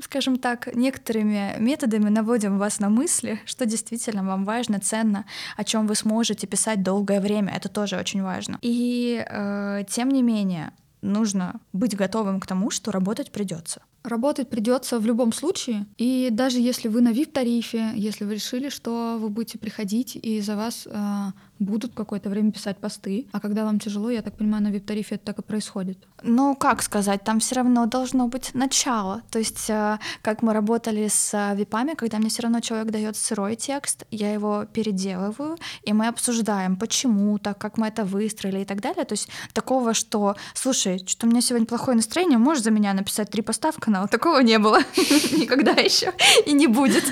[0.02, 5.26] скажем так, некоторыми методами наводим вас на мысли, что действительно вам важно, ценно,
[5.58, 7.54] о чем вы сможете писать долгое время.
[7.56, 8.58] Это тоже очень важно.
[8.62, 13.82] И э, тем не менее, нужно быть готовым к тому, что работать придется.
[14.04, 15.86] Работать придется в любом случае.
[15.98, 20.56] И даже если вы на VIP-тарифе, если вы решили, что вы будете приходить и за
[20.56, 24.70] вас э, будут какое-то время писать посты, а когда вам тяжело, я так понимаю, на
[24.70, 25.98] VIP-тарифе это так и происходит.
[26.24, 29.22] Ну, как сказать, там все равно должно быть начало.
[29.30, 33.16] То есть, э, как мы работали с э, випами, когда мне все равно человек дает
[33.16, 38.66] сырой текст, я его переделываю, и мы обсуждаем, почему так, как мы это выстроили и
[38.66, 39.06] так далее.
[39.06, 43.30] То есть такого, что, слушай, что у меня сегодня плохое настроение, можешь за меня написать
[43.30, 44.08] три поста в канал?
[44.08, 44.80] Такого не было
[45.38, 46.14] никогда еще
[46.46, 47.04] и не будет.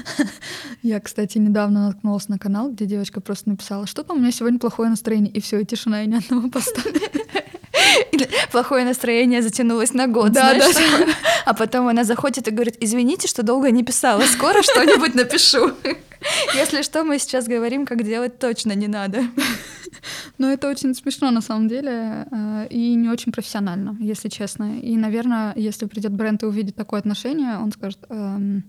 [0.81, 4.59] Я, кстати, недавно наткнулась на канал, где девочка просто написала, что там у меня сегодня
[4.59, 6.81] плохое настроение, и все, и тишина, и ни одного поста.
[8.51, 11.13] Плохое настроение затянулось на год, да, знаешь, да.
[11.45, 15.71] А потом она заходит и говорит, извините, что долго не писала, скоро что-нибудь напишу.
[16.55, 19.23] Если что, мы сейчас говорим, как делать точно не надо.
[20.37, 24.79] Но это очень смешно на самом деле э, и не очень профессионально, если честно.
[24.79, 28.63] И, наверное, если придет бренд и увидит такое отношение, он скажет, эм,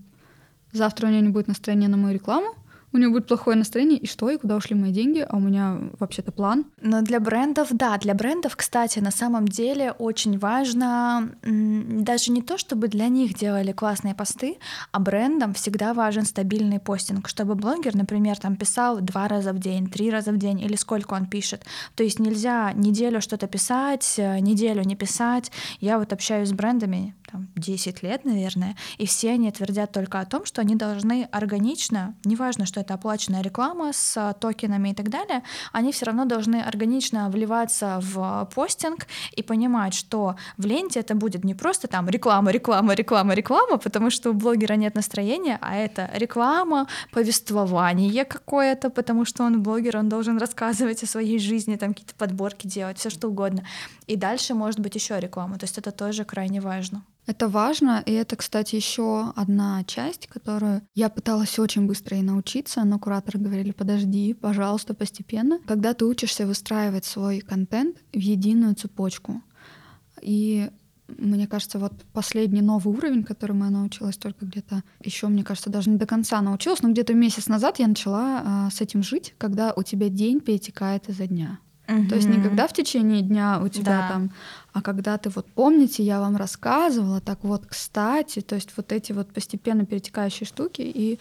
[0.71, 2.55] завтра у него не будет настроения на мою рекламу,
[2.91, 5.77] у него будет плохое настроение, и что, и куда ушли мои деньги, а у меня
[5.99, 6.65] вообще-то план.
[6.81, 12.57] Но для брендов, да, для брендов, кстати, на самом деле очень важно даже не то,
[12.57, 14.57] чтобы для них делали классные посты,
[14.91, 19.89] а брендам всегда важен стабильный постинг, чтобы блогер, например, там писал два раза в день,
[19.89, 21.63] три раза в день или сколько он пишет.
[21.95, 25.51] То есть нельзя неделю что-то писать, э, неделю не писать.
[25.79, 30.25] Я вот общаюсь с брендами, там, 10 лет, наверное, и все они твердят только о
[30.25, 35.43] том, что они должны органично, неважно, что это оплаченная реклама с токенами и так далее,
[35.71, 41.43] они все равно должны органично вливаться в постинг и понимать, что в ленте это будет
[41.43, 46.09] не просто там реклама, реклама, реклама, реклама, потому что у блогера нет настроения, а это
[46.13, 52.15] реклама, повествование какое-то, потому что он блогер, он должен рассказывать о своей жизни, там какие-то
[52.15, 53.63] подборки делать, все что угодно.
[54.07, 57.03] И дальше может быть еще реклама, то есть это тоже крайне важно.
[57.29, 62.83] Это важно, и это, кстати, еще одна часть, которую я пыталась очень быстро и научиться,
[62.83, 65.59] но кураторы говорили, подожди, пожалуйста, постепенно.
[65.67, 69.43] Когда ты учишься выстраивать свой контент в единую цепочку.
[70.23, 70.71] И
[71.07, 75.91] мне кажется, вот последний новый уровень, которому я научилась только где-то еще, мне кажется, даже
[75.91, 79.73] не до конца научилась, но где-то месяц назад я начала а, с этим жить, когда
[79.75, 81.59] у тебя день перетекает изо дня.
[81.89, 82.07] Угу.
[82.07, 84.09] То есть не когда в течение дня у тебя да.
[84.09, 84.31] там,
[84.73, 89.11] а когда ты вот помните, я вам рассказывала, так вот, кстати, то есть вот эти
[89.11, 91.19] вот постепенно перетекающие штуки, и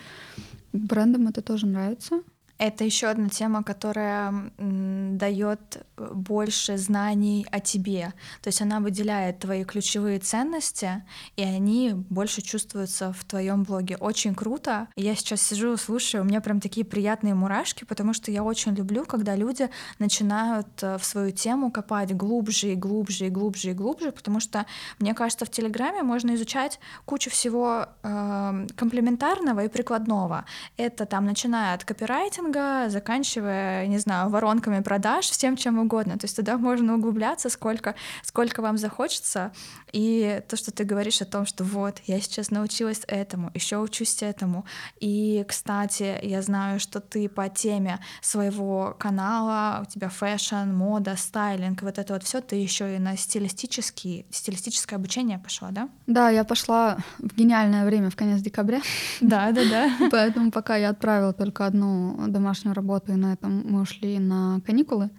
[0.73, 2.21] брендам это тоже нравится.
[2.59, 8.13] Это еще одна тема, которая дает больше знаний о тебе.
[8.43, 11.05] То есть она выделяет твои ключевые ценности,
[11.37, 13.97] и они больше чувствуются в твоем блоге.
[13.97, 14.89] Очень круто.
[14.97, 19.05] Я сейчас сижу, слушаю, у меня прям такие приятные мурашки, потому что я очень люблю,
[19.05, 24.11] когда люди начинают э, в свою тему копать глубже и глубже и глубже и глубже,
[24.11, 24.67] потому что
[24.99, 30.45] мне кажется, в Телеграме можно изучать кучу всего э, комплементарного и прикладного.
[30.77, 36.19] Это там начиная от копирайтинга маркетинга, заканчивая, не знаю, воронками продаж, всем чем угодно.
[36.19, 39.53] То есть туда можно углубляться, сколько, сколько вам захочется.
[39.93, 44.23] И то, что ты говоришь о том, что вот, я сейчас научилась этому, еще учусь
[44.23, 44.65] этому.
[45.01, 51.83] И, кстати, я знаю, что ты по теме своего канала, у тебя fashion, мода, стайлинг,
[51.83, 55.89] вот это вот все, ты еще и на стилистический, стилистическое обучение пошла, да?
[56.07, 58.81] Да, я пошла в гениальное время в конец декабря.
[59.21, 59.91] Да, да, да.
[60.11, 65.11] Поэтому пока я отправила только одну домашнюю работу, и на этом мы ушли на каникулы.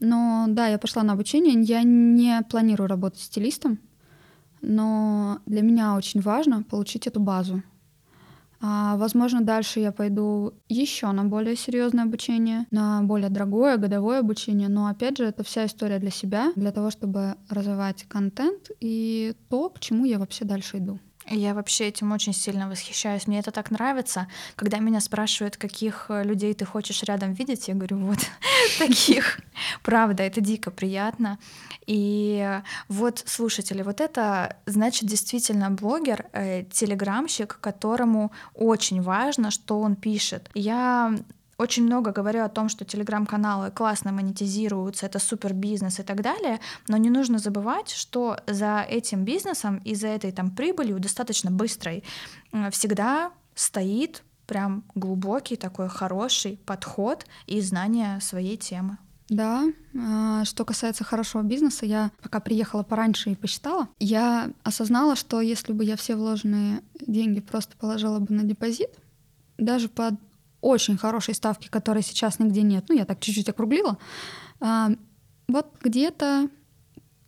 [0.00, 1.60] Но да, я пошла на обучение.
[1.60, 3.78] Я не планирую работать стилистом,
[4.60, 7.62] но для меня очень важно получить эту базу.
[8.60, 14.68] А, возможно, дальше я пойду еще на более серьезное обучение, на более дорогое годовое обучение.
[14.68, 19.68] Но опять же, это вся история для себя, для того, чтобы развивать контент и то,
[19.68, 20.98] к чему я вообще дальше иду.
[21.30, 23.26] Я вообще этим очень сильно восхищаюсь.
[23.26, 24.28] Мне это так нравится.
[24.56, 28.18] Когда меня спрашивают, каких э, людей ты хочешь рядом видеть, я говорю, вот
[28.78, 29.40] таких.
[29.82, 31.38] Правда, это дико приятно.
[31.86, 39.96] И вот, слушатели, вот это значит действительно блогер, э, телеграмщик, которому очень важно, что он
[39.96, 40.50] пишет.
[40.54, 41.14] Я
[41.58, 46.60] очень много говорю о том, что телеграм-каналы классно монетизируются, это супер бизнес и так далее,
[46.86, 52.04] но не нужно забывать, что за этим бизнесом и за этой там прибылью достаточно быстрой
[52.70, 58.96] всегда стоит прям глубокий такой хороший подход и знание своей темы.
[59.28, 65.42] Да, а, что касается хорошего бизнеса, я пока приехала пораньше и посчитала, я осознала, что
[65.42, 68.88] если бы я все вложенные деньги просто положила бы на депозит,
[69.58, 70.14] даже под
[70.60, 73.98] очень хорошей ставки, которой сейчас нигде нет, ну я так чуть-чуть округлила,
[74.60, 74.90] а,
[75.48, 76.48] вот где-то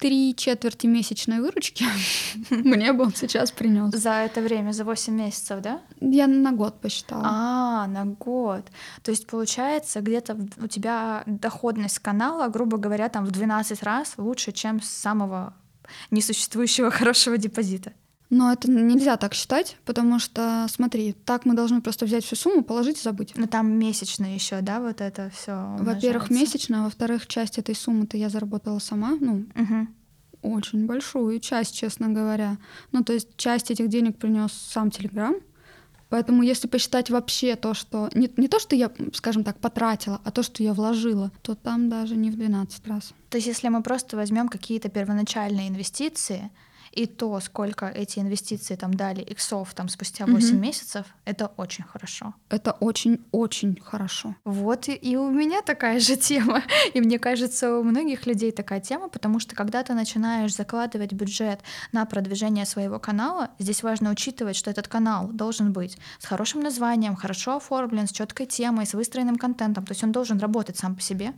[0.00, 1.84] три четверти месячной выручки
[2.50, 3.94] мне бы он сейчас принес.
[3.94, 5.82] За это время, за 8 месяцев, да?
[6.00, 7.22] Я на год посчитала.
[7.24, 8.64] А, на год.
[9.02, 14.52] То есть получается, где-то у тебя доходность канала, грубо говоря, там в 12 раз лучше,
[14.52, 15.54] чем с самого
[16.10, 17.92] несуществующего хорошего депозита.
[18.30, 22.62] Но это нельзя так считать, потому что, смотри, так мы должны просто взять всю сумму,
[22.62, 23.32] положить и забыть.
[23.36, 25.76] Но там месячно еще, да, вот это все.
[25.80, 30.54] Во-первых, месячно, а во-вторых, часть этой суммы-то я заработала сама, ну, угу.
[30.54, 32.58] очень большую часть, честно говоря.
[32.92, 35.34] Ну, то есть часть этих денег принес сам Телеграм.
[36.08, 38.10] Поэтому если посчитать вообще то, что...
[38.14, 41.88] Не, не то, что я, скажем так, потратила, а то, что я вложила, то там
[41.88, 43.12] даже не в 12 раз.
[43.28, 46.50] То есть если мы просто возьмем какие-то первоначальные инвестиции,
[46.92, 50.58] и то, сколько эти инвестиции там дали иксов там спустя 8 угу.
[50.58, 52.34] месяцев, это очень хорошо.
[52.48, 54.34] Это очень-очень хорошо.
[54.44, 56.62] Вот и, и у меня такая же тема.
[56.94, 61.60] И мне кажется, у многих людей такая тема, потому что когда ты начинаешь закладывать бюджет
[61.92, 67.14] на продвижение своего канала, здесь важно учитывать, что этот канал должен быть с хорошим названием,
[67.14, 69.86] хорошо оформлен, с четкой темой, с выстроенным контентом.
[69.86, 71.32] То есть он должен работать сам по себе.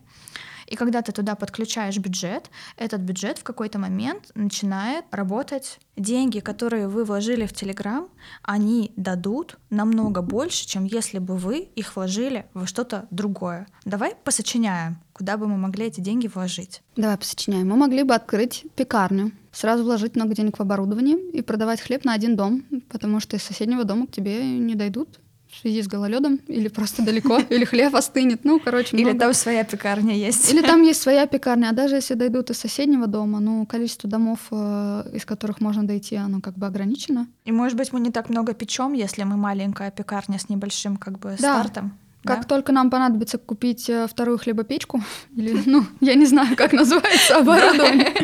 [0.73, 5.79] И когда ты туда подключаешь бюджет, этот бюджет в какой-то момент начинает работать.
[5.99, 8.09] Деньги, которые вы вложили в Телеграм,
[8.43, 13.67] они дадут намного больше, чем если бы вы их вложили во что-то другое.
[13.85, 16.81] Давай посочиняем, куда бы мы могли эти деньги вложить.
[16.97, 17.69] Давай посочиняем.
[17.69, 22.15] Мы могли бы открыть пекарню, сразу вложить много денег в оборудование и продавать хлеб на
[22.15, 25.21] один дом, потому что из соседнего дома к тебе не дойдут
[25.53, 28.45] в связи с гололедом, или просто далеко, или хлеб остынет.
[28.45, 30.53] Ну, короче, Или там своя пекарня есть.
[30.53, 31.69] Или там есть своя пекарня.
[31.71, 36.17] А даже если дойдут из соседнего дома, ну, количество домов, э, из которых можно дойти,
[36.17, 37.29] оно как бы ограничено.
[37.45, 41.19] И, может быть, мы не так много печем, если мы маленькая пекарня с небольшим как
[41.19, 41.99] бы стартом.
[42.25, 42.45] Как да?
[42.45, 45.03] только нам понадобится купить э, вторую хлебопечку,
[45.37, 48.15] или, ну, я не знаю, как называется оборудование,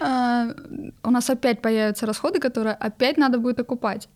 [0.00, 0.54] э,
[1.04, 4.08] у нас опять появятся расходы, которые опять надо будет окупать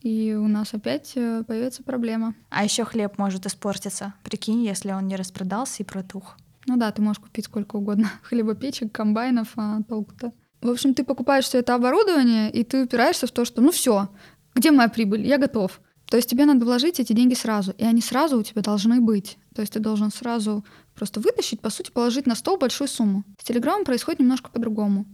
[0.00, 2.34] и у нас опять э, появится проблема.
[2.50, 4.14] А еще хлеб может испортиться.
[4.22, 6.36] Прикинь, если он не распродался и протух.
[6.66, 10.32] Ну да, ты можешь купить сколько угодно хлебопечек, комбайнов, а толку-то.
[10.60, 14.08] В общем, ты покупаешь все это оборудование, и ты упираешься в то, что ну все,
[14.54, 15.26] где моя прибыль?
[15.26, 15.80] Я готов.
[16.06, 19.38] То есть тебе надо вложить эти деньги сразу, и они сразу у тебя должны быть.
[19.54, 23.24] То есть ты должен сразу просто вытащить, по сути, положить на стол большую сумму.
[23.38, 25.06] С Телеграмом происходит немножко по-другому.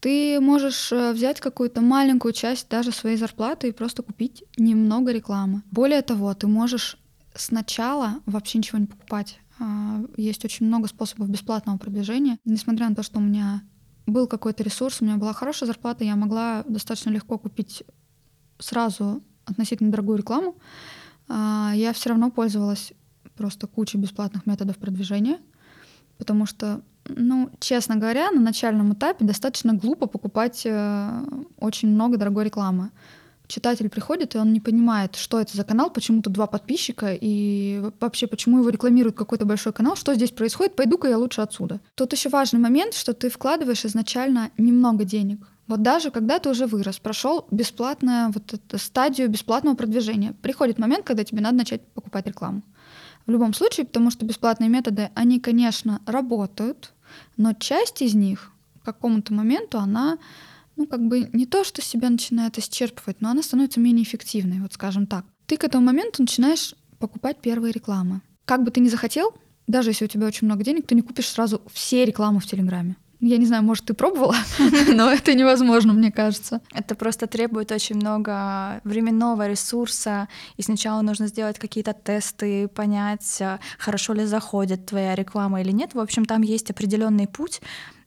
[0.00, 5.62] Ты можешь э, взять какую-то маленькую часть даже своей зарплаты и просто купить немного рекламы.
[5.70, 6.98] Более того, ты можешь
[7.34, 9.40] сначала вообще ничего не покупать.
[9.58, 12.38] А, есть очень много способов бесплатного продвижения.
[12.44, 13.62] Несмотря на то, что у меня
[14.06, 17.82] был какой-то ресурс, у меня была хорошая зарплата, я могла достаточно легко купить
[18.58, 20.56] сразу относительно дорогую рекламу.
[21.28, 22.92] А, я все равно пользовалась
[23.36, 25.40] просто кучей бесплатных методов продвижения,
[26.18, 31.24] потому что ну, честно говоря, на начальном этапе достаточно глупо покупать э,
[31.58, 32.90] очень много дорогой рекламы.
[33.48, 37.80] Читатель приходит, и он не понимает, что это за канал, почему тут два подписчика, и
[38.00, 41.80] вообще, почему его рекламирует какой-то большой канал, что здесь происходит, пойду-ка я лучше отсюда.
[41.94, 45.46] Тут еще важный момент, что ты вкладываешь изначально немного денег.
[45.68, 51.04] Вот даже когда ты уже вырос, прошел бесплатную вот эту стадию бесплатного продвижения, приходит момент,
[51.04, 52.62] когда тебе надо начать покупать рекламу.
[53.26, 56.92] В любом случае, потому что бесплатные методы, они, конечно, работают,
[57.36, 58.52] но часть из них
[58.82, 60.18] к какому-то моменту она
[60.76, 64.74] ну, как бы не то, что себя начинает исчерпывать, но она становится менее эффективной, вот
[64.74, 65.24] скажем так.
[65.46, 68.20] Ты к этому моменту начинаешь покупать первые рекламы.
[68.44, 69.34] Как бы ты ни захотел,
[69.66, 72.96] даже если у тебя очень много денег, ты не купишь сразу все рекламы в Телеграме.
[73.20, 74.36] Я не знаю, может, ты пробовала,
[74.94, 76.60] но это невозможно, мне кажется.
[76.72, 83.58] Это просто требует очень много временного ресурса, и сначала нужно сделать какие-то тесты, понять, а,
[83.78, 85.94] хорошо ли заходит твоя реклама или нет.
[85.94, 87.62] В общем, там есть определенный путь,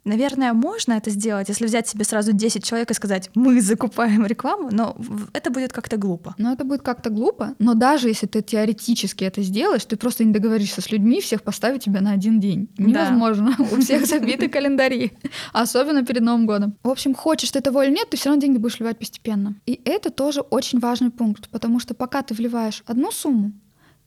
[0.09, 4.69] Наверное, можно это сделать, если взять себе сразу 10 человек и сказать, мы закупаем рекламу,
[4.71, 4.97] но
[5.33, 6.33] это будет как-то глупо.
[6.39, 10.33] Но это будет как-то глупо, но даже если ты теоретически это сделаешь, ты просто не
[10.33, 12.69] договоришься с людьми, всех поставить тебя на один день.
[12.79, 13.53] Невозможно.
[13.55, 13.63] Да.
[13.71, 15.11] У всех забиты календари,
[15.53, 16.75] особенно перед Новым годом.
[16.81, 19.55] В общем, хочешь ты того или нет, ты все равно деньги будешь вливать постепенно.
[19.67, 23.51] И это тоже очень важный пункт, потому что пока ты вливаешь одну сумму,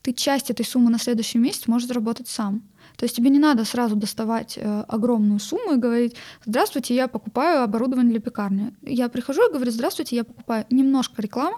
[0.02, 2.62] ты часть этой суммы на следующий месяц можешь заработать сам.
[2.96, 7.62] То есть тебе не надо сразу доставать э, огромную сумму и говорить, здравствуйте, я покупаю
[7.62, 8.74] оборудование для пекарни.
[8.82, 11.56] Я прихожу и говорю, здравствуйте, я покупаю немножко рекламы.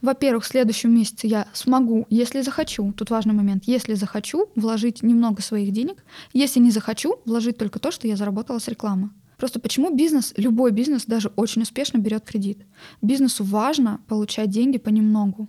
[0.00, 5.42] Во-первых, в следующем месяце я смогу, если захочу, тут важный момент, если захочу, вложить немного
[5.42, 6.04] своих денег.
[6.32, 9.10] Если не захочу, вложить только то, что я заработала с рекламы.
[9.36, 12.58] Просто почему бизнес, любой бизнес, даже очень успешно берет кредит?
[13.00, 15.48] Бизнесу важно получать деньги понемногу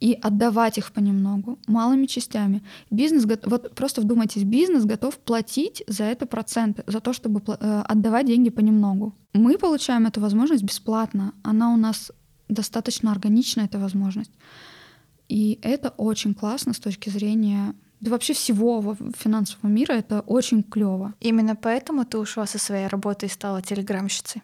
[0.00, 2.62] и отдавать их понемногу, малыми частями.
[2.90, 8.26] Бизнес, вот просто вдумайтесь, бизнес готов платить за это проценты, за то, чтобы э, отдавать
[8.26, 9.14] деньги понемногу.
[9.32, 11.32] Мы получаем эту возможность бесплатно.
[11.42, 12.12] Она у нас
[12.48, 14.32] достаточно органична, эта возможность.
[15.28, 21.14] И это очень классно с точки зрения да вообще всего финансового мира это очень клево.
[21.20, 24.42] Именно поэтому ты ушла со своей работы и стала телеграмщицей.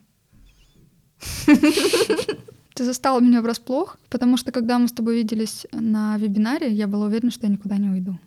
[2.81, 7.09] Ты застал меня врасплох, потому что когда мы с тобой виделись на вебинаре, я была
[7.09, 8.19] уверена, что я никуда не уйду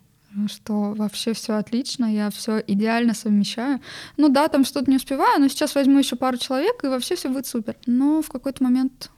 [0.47, 3.79] что вообще все отлично, я все идеально совмещаю.
[4.17, 7.29] Ну да, там что-то не успеваю, но сейчас возьму еще пару человек, и вообще все
[7.29, 7.77] будет супер.
[7.87, 9.09] Но в какой-то момент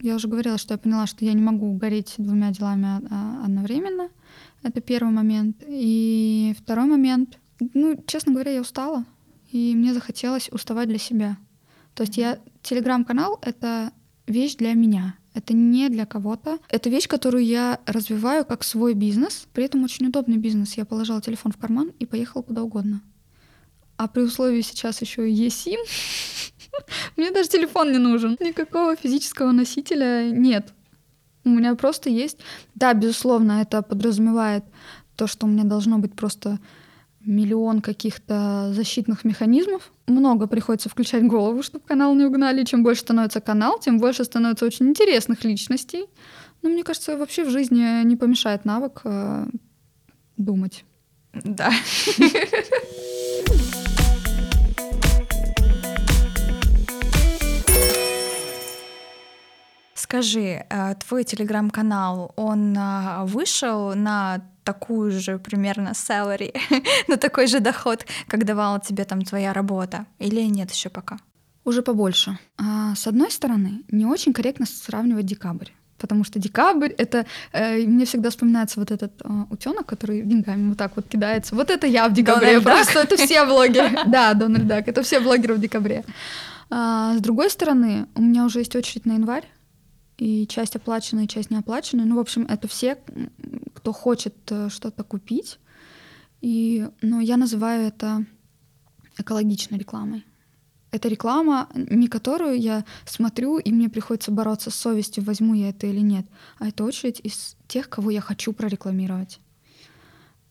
[0.00, 4.08] я уже говорила, что я поняла, что я не могу гореть двумя делами а, одновременно.
[4.62, 5.64] Это первый момент.
[5.66, 7.38] И второй момент,
[7.74, 9.04] ну, честно говоря, я устала,
[9.50, 11.38] и мне захотелось уставать для себя.
[11.94, 13.92] То есть я телеграм-канал— это
[14.30, 15.16] вещь для меня.
[15.34, 16.58] Это не для кого-то.
[16.68, 19.46] Это вещь, которую я развиваю как свой бизнес.
[19.52, 20.74] При этом очень удобный бизнес.
[20.74, 23.00] Я положила телефон в карман и поехала куда угодно.
[23.96, 25.76] А при условии сейчас еще и eSIM,
[27.16, 28.36] мне даже телефон не нужен.
[28.40, 30.72] Никакого физического носителя нет.
[31.44, 32.38] У меня просто есть...
[32.74, 34.64] Да, безусловно, это подразумевает
[35.16, 36.58] то, что у меня должно быть просто
[37.20, 39.92] миллион каких-то защитных механизмов.
[40.06, 42.64] Много приходится включать голову, чтобы канал не угнали.
[42.64, 46.06] Чем больше становится канал, тем больше становится очень интересных личностей.
[46.62, 49.46] Но мне кажется, вообще в жизни не помешает навык э,
[50.36, 50.84] думать.
[51.32, 51.70] Да.
[59.94, 64.42] Скажи, э, твой телеграм-канал, он э, вышел на
[64.72, 66.52] такую же примерно salary,
[67.08, 70.06] на такой же доход, как давала тебе там твоя работа?
[70.20, 71.16] Или нет еще пока?
[71.64, 72.38] Уже побольше.
[72.56, 75.70] А, с одной стороны, не очень корректно сравнивать декабрь.
[75.98, 80.78] Потому что декабрь это э, мне всегда вспоминается вот этот э, утенок, который деньгами вот
[80.78, 81.54] так вот кидается.
[81.54, 82.60] Вот это я в декабре.
[82.60, 83.04] Дональд просто Дак?
[83.04, 83.90] это все блогеры.
[84.06, 86.04] Да, Дональд Дак, это все блогеры в декабре.
[86.70, 89.44] А, с другой стороны, у меня уже есть очередь на январь
[90.20, 92.04] и часть оплаченная, часть не оплаченная.
[92.04, 92.98] Ну, в общем, это все,
[93.72, 95.58] кто хочет э, что-то купить.
[96.42, 98.26] И, ну, я называю это
[99.16, 100.26] экологичной рекламой.
[100.90, 105.86] Это реклама, не которую я смотрю, и мне приходится бороться с совестью, возьму я это
[105.86, 106.26] или нет,
[106.58, 109.40] а это очередь из тех, кого я хочу прорекламировать.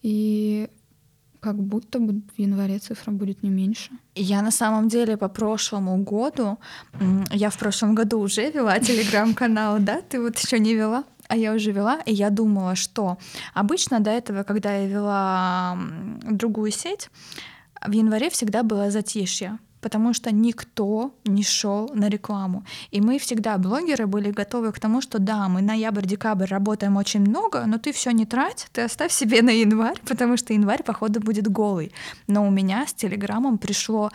[0.01, 0.67] И
[1.39, 3.91] как будто бы в январе цифра будет не меньше.
[4.15, 6.57] Я на самом деле по прошлому году,
[7.31, 11.03] я в прошлом году уже вела телеграм-канал, да, ты вот еще не вела?
[11.29, 13.19] а я уже вела, и я думала, что
[13.53, 15.77] обычно до этого, когда я вела
[16.23, 17.11] другую сеть,
[17.85, 22.63] в январе всегда было затишье потому что никто не шел на рекламу.
[22.91, 27.65] И мы всегда, блогеры, были готовы к тому, что да, мы ноябрь-декабрь работаем очень много,
[27.65, 31.47] но ты все не трать, ты оставь себе на январь, потому что январь, походу, будет
[31.47, 31.91] голый.
[32.27, 34.11] Но у меня с Телеграмом пришло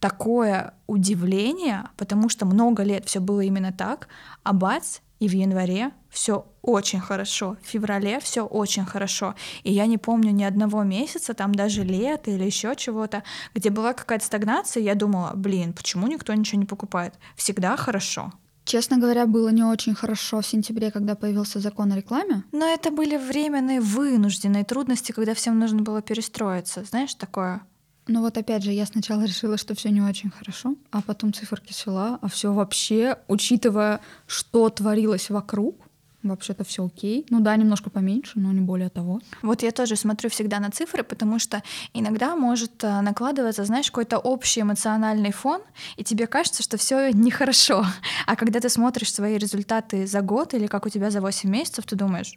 [0.00, 4.08] такое удивление, потому что много лет все было именно так,
[4.42, 9.34] а бац, и в январе все очень хорошо, в феврале все очень хорошо.
[9.62, 13.22] И я не помню ни одного месяца, там даже лето или еще чего-то,
[13.54, 17.14] где была какая-то стагнация, я думала, блин, почему никто ничего не покупает?
[17.36, 18.32] Всегда хорошо.
[18.64, 22.44] Честно говоря, было не очень хорошо в сентябре, когда появился закон о рекламе.
[22.52, 26.84] Но это были временные вынужденные трудности, когда всем нужно было перестроиться.
[26.84, 27.62] Знаешь, такое?
[28.08, 31.72] Ну вот опять же, я сначала решила, что все не очень хорошо, а потом циферки
[31.72, 35.87] свела, а все вообще, учитывая, что творилось вокруг,
[36.28, 37.26] вообще-то все окей.
[37.30, 39.20] Ну да, немножко поменьше, но не более того.
[39.42, 41.62] Вот я тоже смотрю всегда на цифры, потому что
[41.94, 45.60] иногда может э, накладываться, знаешь, какой-то общий эмоциональный фон,
[45.96, 47.84] и тебе кажется, что все нехорошо.
[48.26, 51.84] А когда ты смотришь свои результаты за год или как у тебя за 8 месяцев,
[51.86, 52.34] ты думаешь,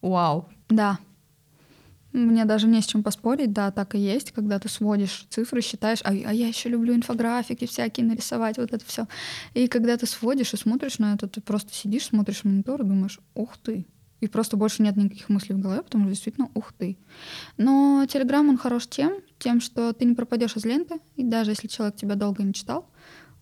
[0.00, 0.48] вау.
[0.68, 0.98] Да,
[2.12, 6.00] мне даже не с чем поспорить, да, так и есть, когда ты сводишь цифры, считаешь,
[6.02, 9.06] а, а я еще люблю инфографики всякие нарисовать, вот это все.
[9.54, 13.20] И когда ты сводишь и смотришь на это, ты просто сидишь, смотришь монитор и думаешь,
[13.34, 13.86] ух ты.
[14.20, 16.98] И просто больше нет никаких мыслей в голове, потому что действительно ух ты.
[17.56, 21.68] Но Телеграм, он хорош тем, тем, что ты не пропадешь из ленты, и даже если
[21.68, 22.90] человек тебя долго не читал,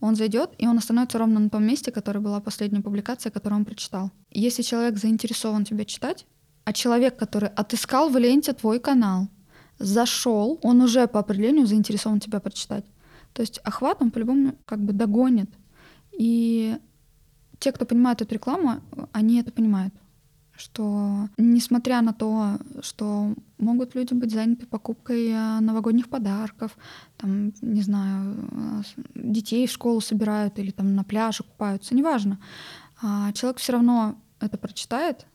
[0.01, 3.64] он зайдет, и он остановится ровно на том месте, которое была последняя публикация, которую он
[3.64, 4.12] прочитал.
[4.31, 6.27] Если человек заинтересован тебя читать,
[6.69, 9.29] а человек, который отыскал в ленте твой канал,
[9.79, 12.85] зашел, он уже по определению заинтересован тебя прочитать.
[13.33, 15.51] То есть охват он по-любому как бы догонит.
[16.12, 16.77] И
[17.59, 19.95] те, кто понимает эту рекламу, они это понимают
[20.61, 26.77] что несмотря на то, что могут люди быть заняты покупкой э, новогодних подарков,
[27.16, 28.35] там, не знаю,
[29.14, 32.41] детей в школу собирают или там на пляже купаются, неважно,
[33.01, 35.27] а человек все равно это прочитает,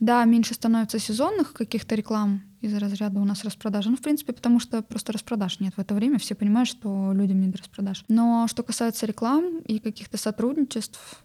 [0.00, 3.90] да, меньше становится сезонных каких-то реклам из разряда у нас распродажи.
[3.90, 6.18] Ну, в принципе, потому что просто распродаж нет в это время.
[6.18, 8.04] Все понимают, что людям не до распродаж.
[8.08, 11.22] Но что касается реклам и каких-то сотрудничеств,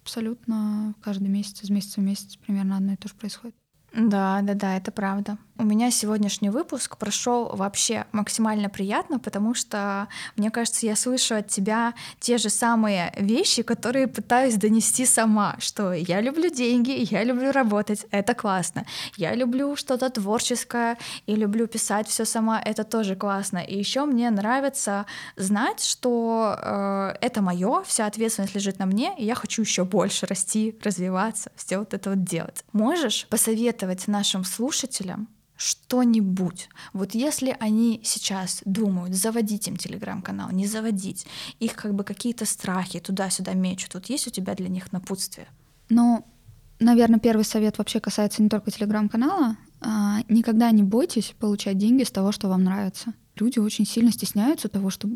[0.00, 3.56] абсолютно каждый месяц, из месяца в месяц примерно одно и то же происходит.
[3.94, 5.38] Да, да, да, это правда.
[5.56, 11.46] У меня сегодняшний выпуск прошел вообще максимально приятно, потому что, мне кажется, я слышу от
[11.46, 17.52] тебя те же самые вещи, которые пытаюсь донести сама, что я люблю деньги, я люблю
[17.52, 18.84] работать, это классно.
[19.16, 23.58] Я люблю что-то творческое и люблю писать все сама, это тоже классно.
[23.58, 29.24] И еще мне нравится знать, что э, это мое, вся ответственность лежит на мне, и
[29.24, 32.64] я хочу еще больше расти, развиваться, все вот это вот делать.
[32.72, 36.68] Можешь посоветовать нашим слушателям что-нибудь.
[36.92, 41.26] Вот если они сейчас думают, заводить им телеграм-канал, не заводить,
[41.60, 45.48] их как бы какие-то страхи туда-сюда мечут, вот есть у тебя для них напутствие?
[45.88, 46.24] Ну,
[46.80, 49.56] наверное, первый совет вообще касается не только телеграм-канала.
[49.80, 53.14] А, никогда не бойтесь получать деньги с того, что вам нравится.
[53.36, 55.08] Люди очень сильно стесняются того, что,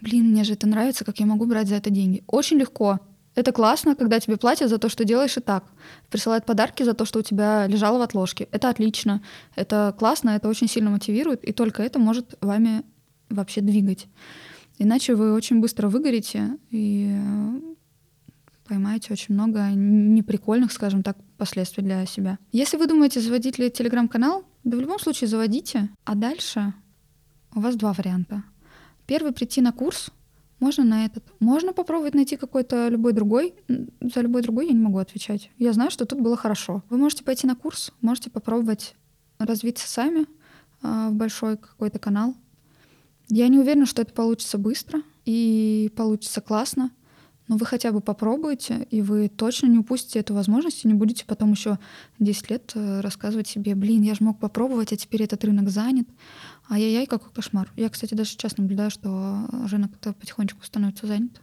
[0.00, 2.22] блин, мне же это нравится, как я могу брать за это деньги.
[2.26, 3.00] Очень легко.
[3.34, 5.64] Это классно, когда тебе платят за то, что делаешь и так.
[6.10, 8.48] Присылают подарки за то, что у тебя лежало в отложке.
[8.50, 9.22] Это отлично,
[9.54, 12.84] это классно, это очень сильно мотивирует, и только это может вами
[13.28, 14.08] вообще двигать.
[14.78, 17.14] Иначе вы очень быстро выгорите и
[18.66, 22.38] поймаете очень много неприкольных, скажем так, последствий для себя.
[22.52, 26.72] Если вы думаете, заводить ли телеграм-канал, да в любом случае заводите, а дальше
[27.54, 28.42] у вас два варианта.
[29.06, 30.10] Первый— прийти на курс—
[30.60, 31.24] можно на этот.
[31.40, 33.54] Можно попробовать найти какой-то любой другой.
[34.00, 35.50] За любой другой я не могу отвечать.
[35.58, 36.82] Я знаю, что тут было хорошо.
[36.90, 38.94] Вы можете пойти на курс, можете попробовать
[39.38, 40.26] развиться сами
[40.82, 42.36] э, в большой какой-то канал.
[43.28, 46.90] Я не уверена, что это получится быстро и получится классно,
[47.50, 51.24] но вы хотя бы попробуйте, и вы точно не упустите эту возможность, и не будете
[51.24, 51.80] потом еще
[52.20, 56.06] 10 лет э, рассказывать себе, блин, я же мог попробовать, а теперь этот рынок занят.
[56.70, 57.68] Ай-яй-яй, какой кошмар.
[57.74, 61.40] Я, кстати, даже сейчас наблюдаю, что рынок-то потихонечку становится занят.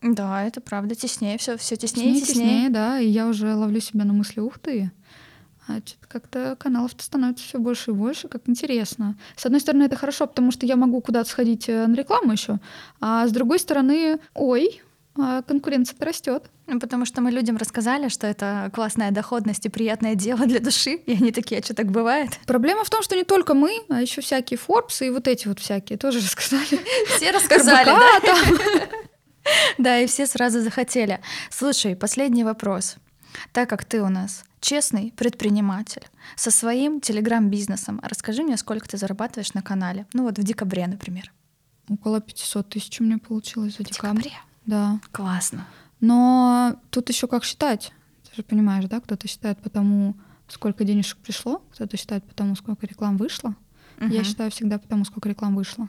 [0.00, 0.94] Да, это правда.
[0.94, 2.46] Теснее все, все теснее, теснее, теснее.
[2.46, 3.00] теснее, да.
[3.00, 4.92] И я уже ловлю себя на мысли, ух ты,
[5.66, 9.18] а как-то каналов-то становится все больше и больше, как интересно.
[9.34, 12.60] С одной стороны, это хорошо, потому что я могу куда-то сходить э, на рекламу еще,
[13.00, 14.82] а с другой стороны, ой,
[15.46, 16.50] конкуренция растет.
[16.66, 20.92] Ну, потому что мы людям рассказали, что это классная доходность и приятное дело для души,
[20.94, 22.38] и они такие, а что так бывает?
[22.46, 25.58] Проблема в том, что не только мы, а еще всякие Forbes и вот эти вот
[25.58, 26.80] всякие тоже рассказали.
[27.16, 28.88] Все рассказали, да?
[29.78, 31.20] Да, и все сразу захотели.
[31.50, 32.96] Слушай, последний вопрос.
[33.52, 36.02] Так как ты у нас честный предприниматель
[36.36, 40.06] со своим телеграм-бизнесом, расскажи мне, сколько ты зарабатываешь на канале?
[40.12, 41.32] Ну вот в декабре, например.
[41.88, 44.24] Около 500 тысяч у меня получилось за декабрь.
[44.24, 44.47] декабре?
[44.68, 45.00] Да.
[45.12, 45.66] Классно.
[46.00, 47.92] Но тут еще как считать?
[48.28, 49.00] Ты же понимаешь, да?
[49.00, 50.14] Кто-то считает по тому,
[50.46, 53.54] сколько денежек пришло, кто-то считает по тому, сколько реклам вышло.
[53.96, 54.12] Uh-huh.
[54.12, 55.88] Я считаю всегда по тому, сколько реклам вышло.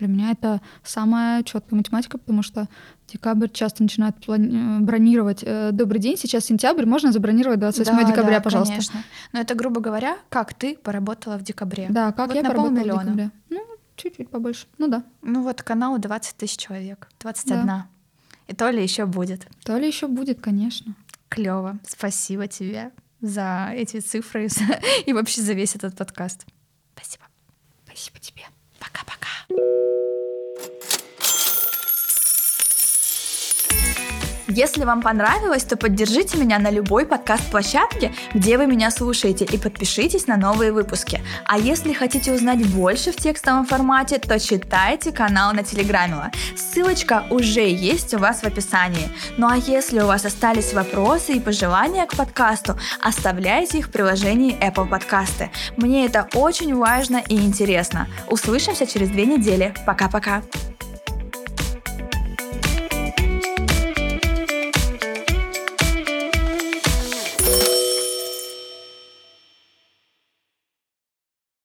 [0.00, 2.68] Для меня это самая четкая математика, потому что
[3.06, 5.42] декабрь часто начинают плани- бронировать.
[5.42, 8.74] Э, Добрый день, сейчас сентябрь, можно забронировать 28 да, декабря, да, пожалуйста.
[8.74, 9.00] Конечно.
[9.32, 11.86] Но это, грубо говоря, как ты поработала в декабре.
[11.88, 13.00] Да, как вот я на поработала полмиллиона.
[13.00, 13.30] в декабре.
[13.48, 14.66] Ну, чуть-чуть побольше.
[14.76, 15.04] Ну да.
[15.22, 17.66] Ну вот канал 20 тысяч человек, 21.
[17.66, 17.86] Да.
[18.46, 19.46] И то ли еще будет.
[19.64, 20.94] То ли еще будет, конечно.
[21.28, 21.78] Клево.
[21.86, 24.48] Спасибо тебе за эти цифры
[25.06, 26.46] и вообще за весь этот подкаст.
[26.94, 27.24] Спасибо.
[27.84, 28.42] Спасибо тебе.
[28.78, 29.26] Пока-пока.
[34.56, 40.26] Если вам понравилось, то поддержите меня на любой подкаст-площадке, где вы меня слушаете, и подпишитесь
[40.26, 41.20] на новые выпуски.
[41.44, 46.30] А если хотите узнать больше в текстовом формате, то читайте канал на Телеграмила.
[46.56, 49.10] Ссылочка уже есть у вас в описании.
[49.36, 54.58] Ну а если у вас остались вопросы и пожелания к подкасту, оставляйте их в приложении
[54.58, 55.50] Apple Подкасты.
[55.76, 58.08] Мне это очень важно и интересно.
[58.30, 59.74] Услышимся через две недели.
[59.84, 60.40] Пока-пока.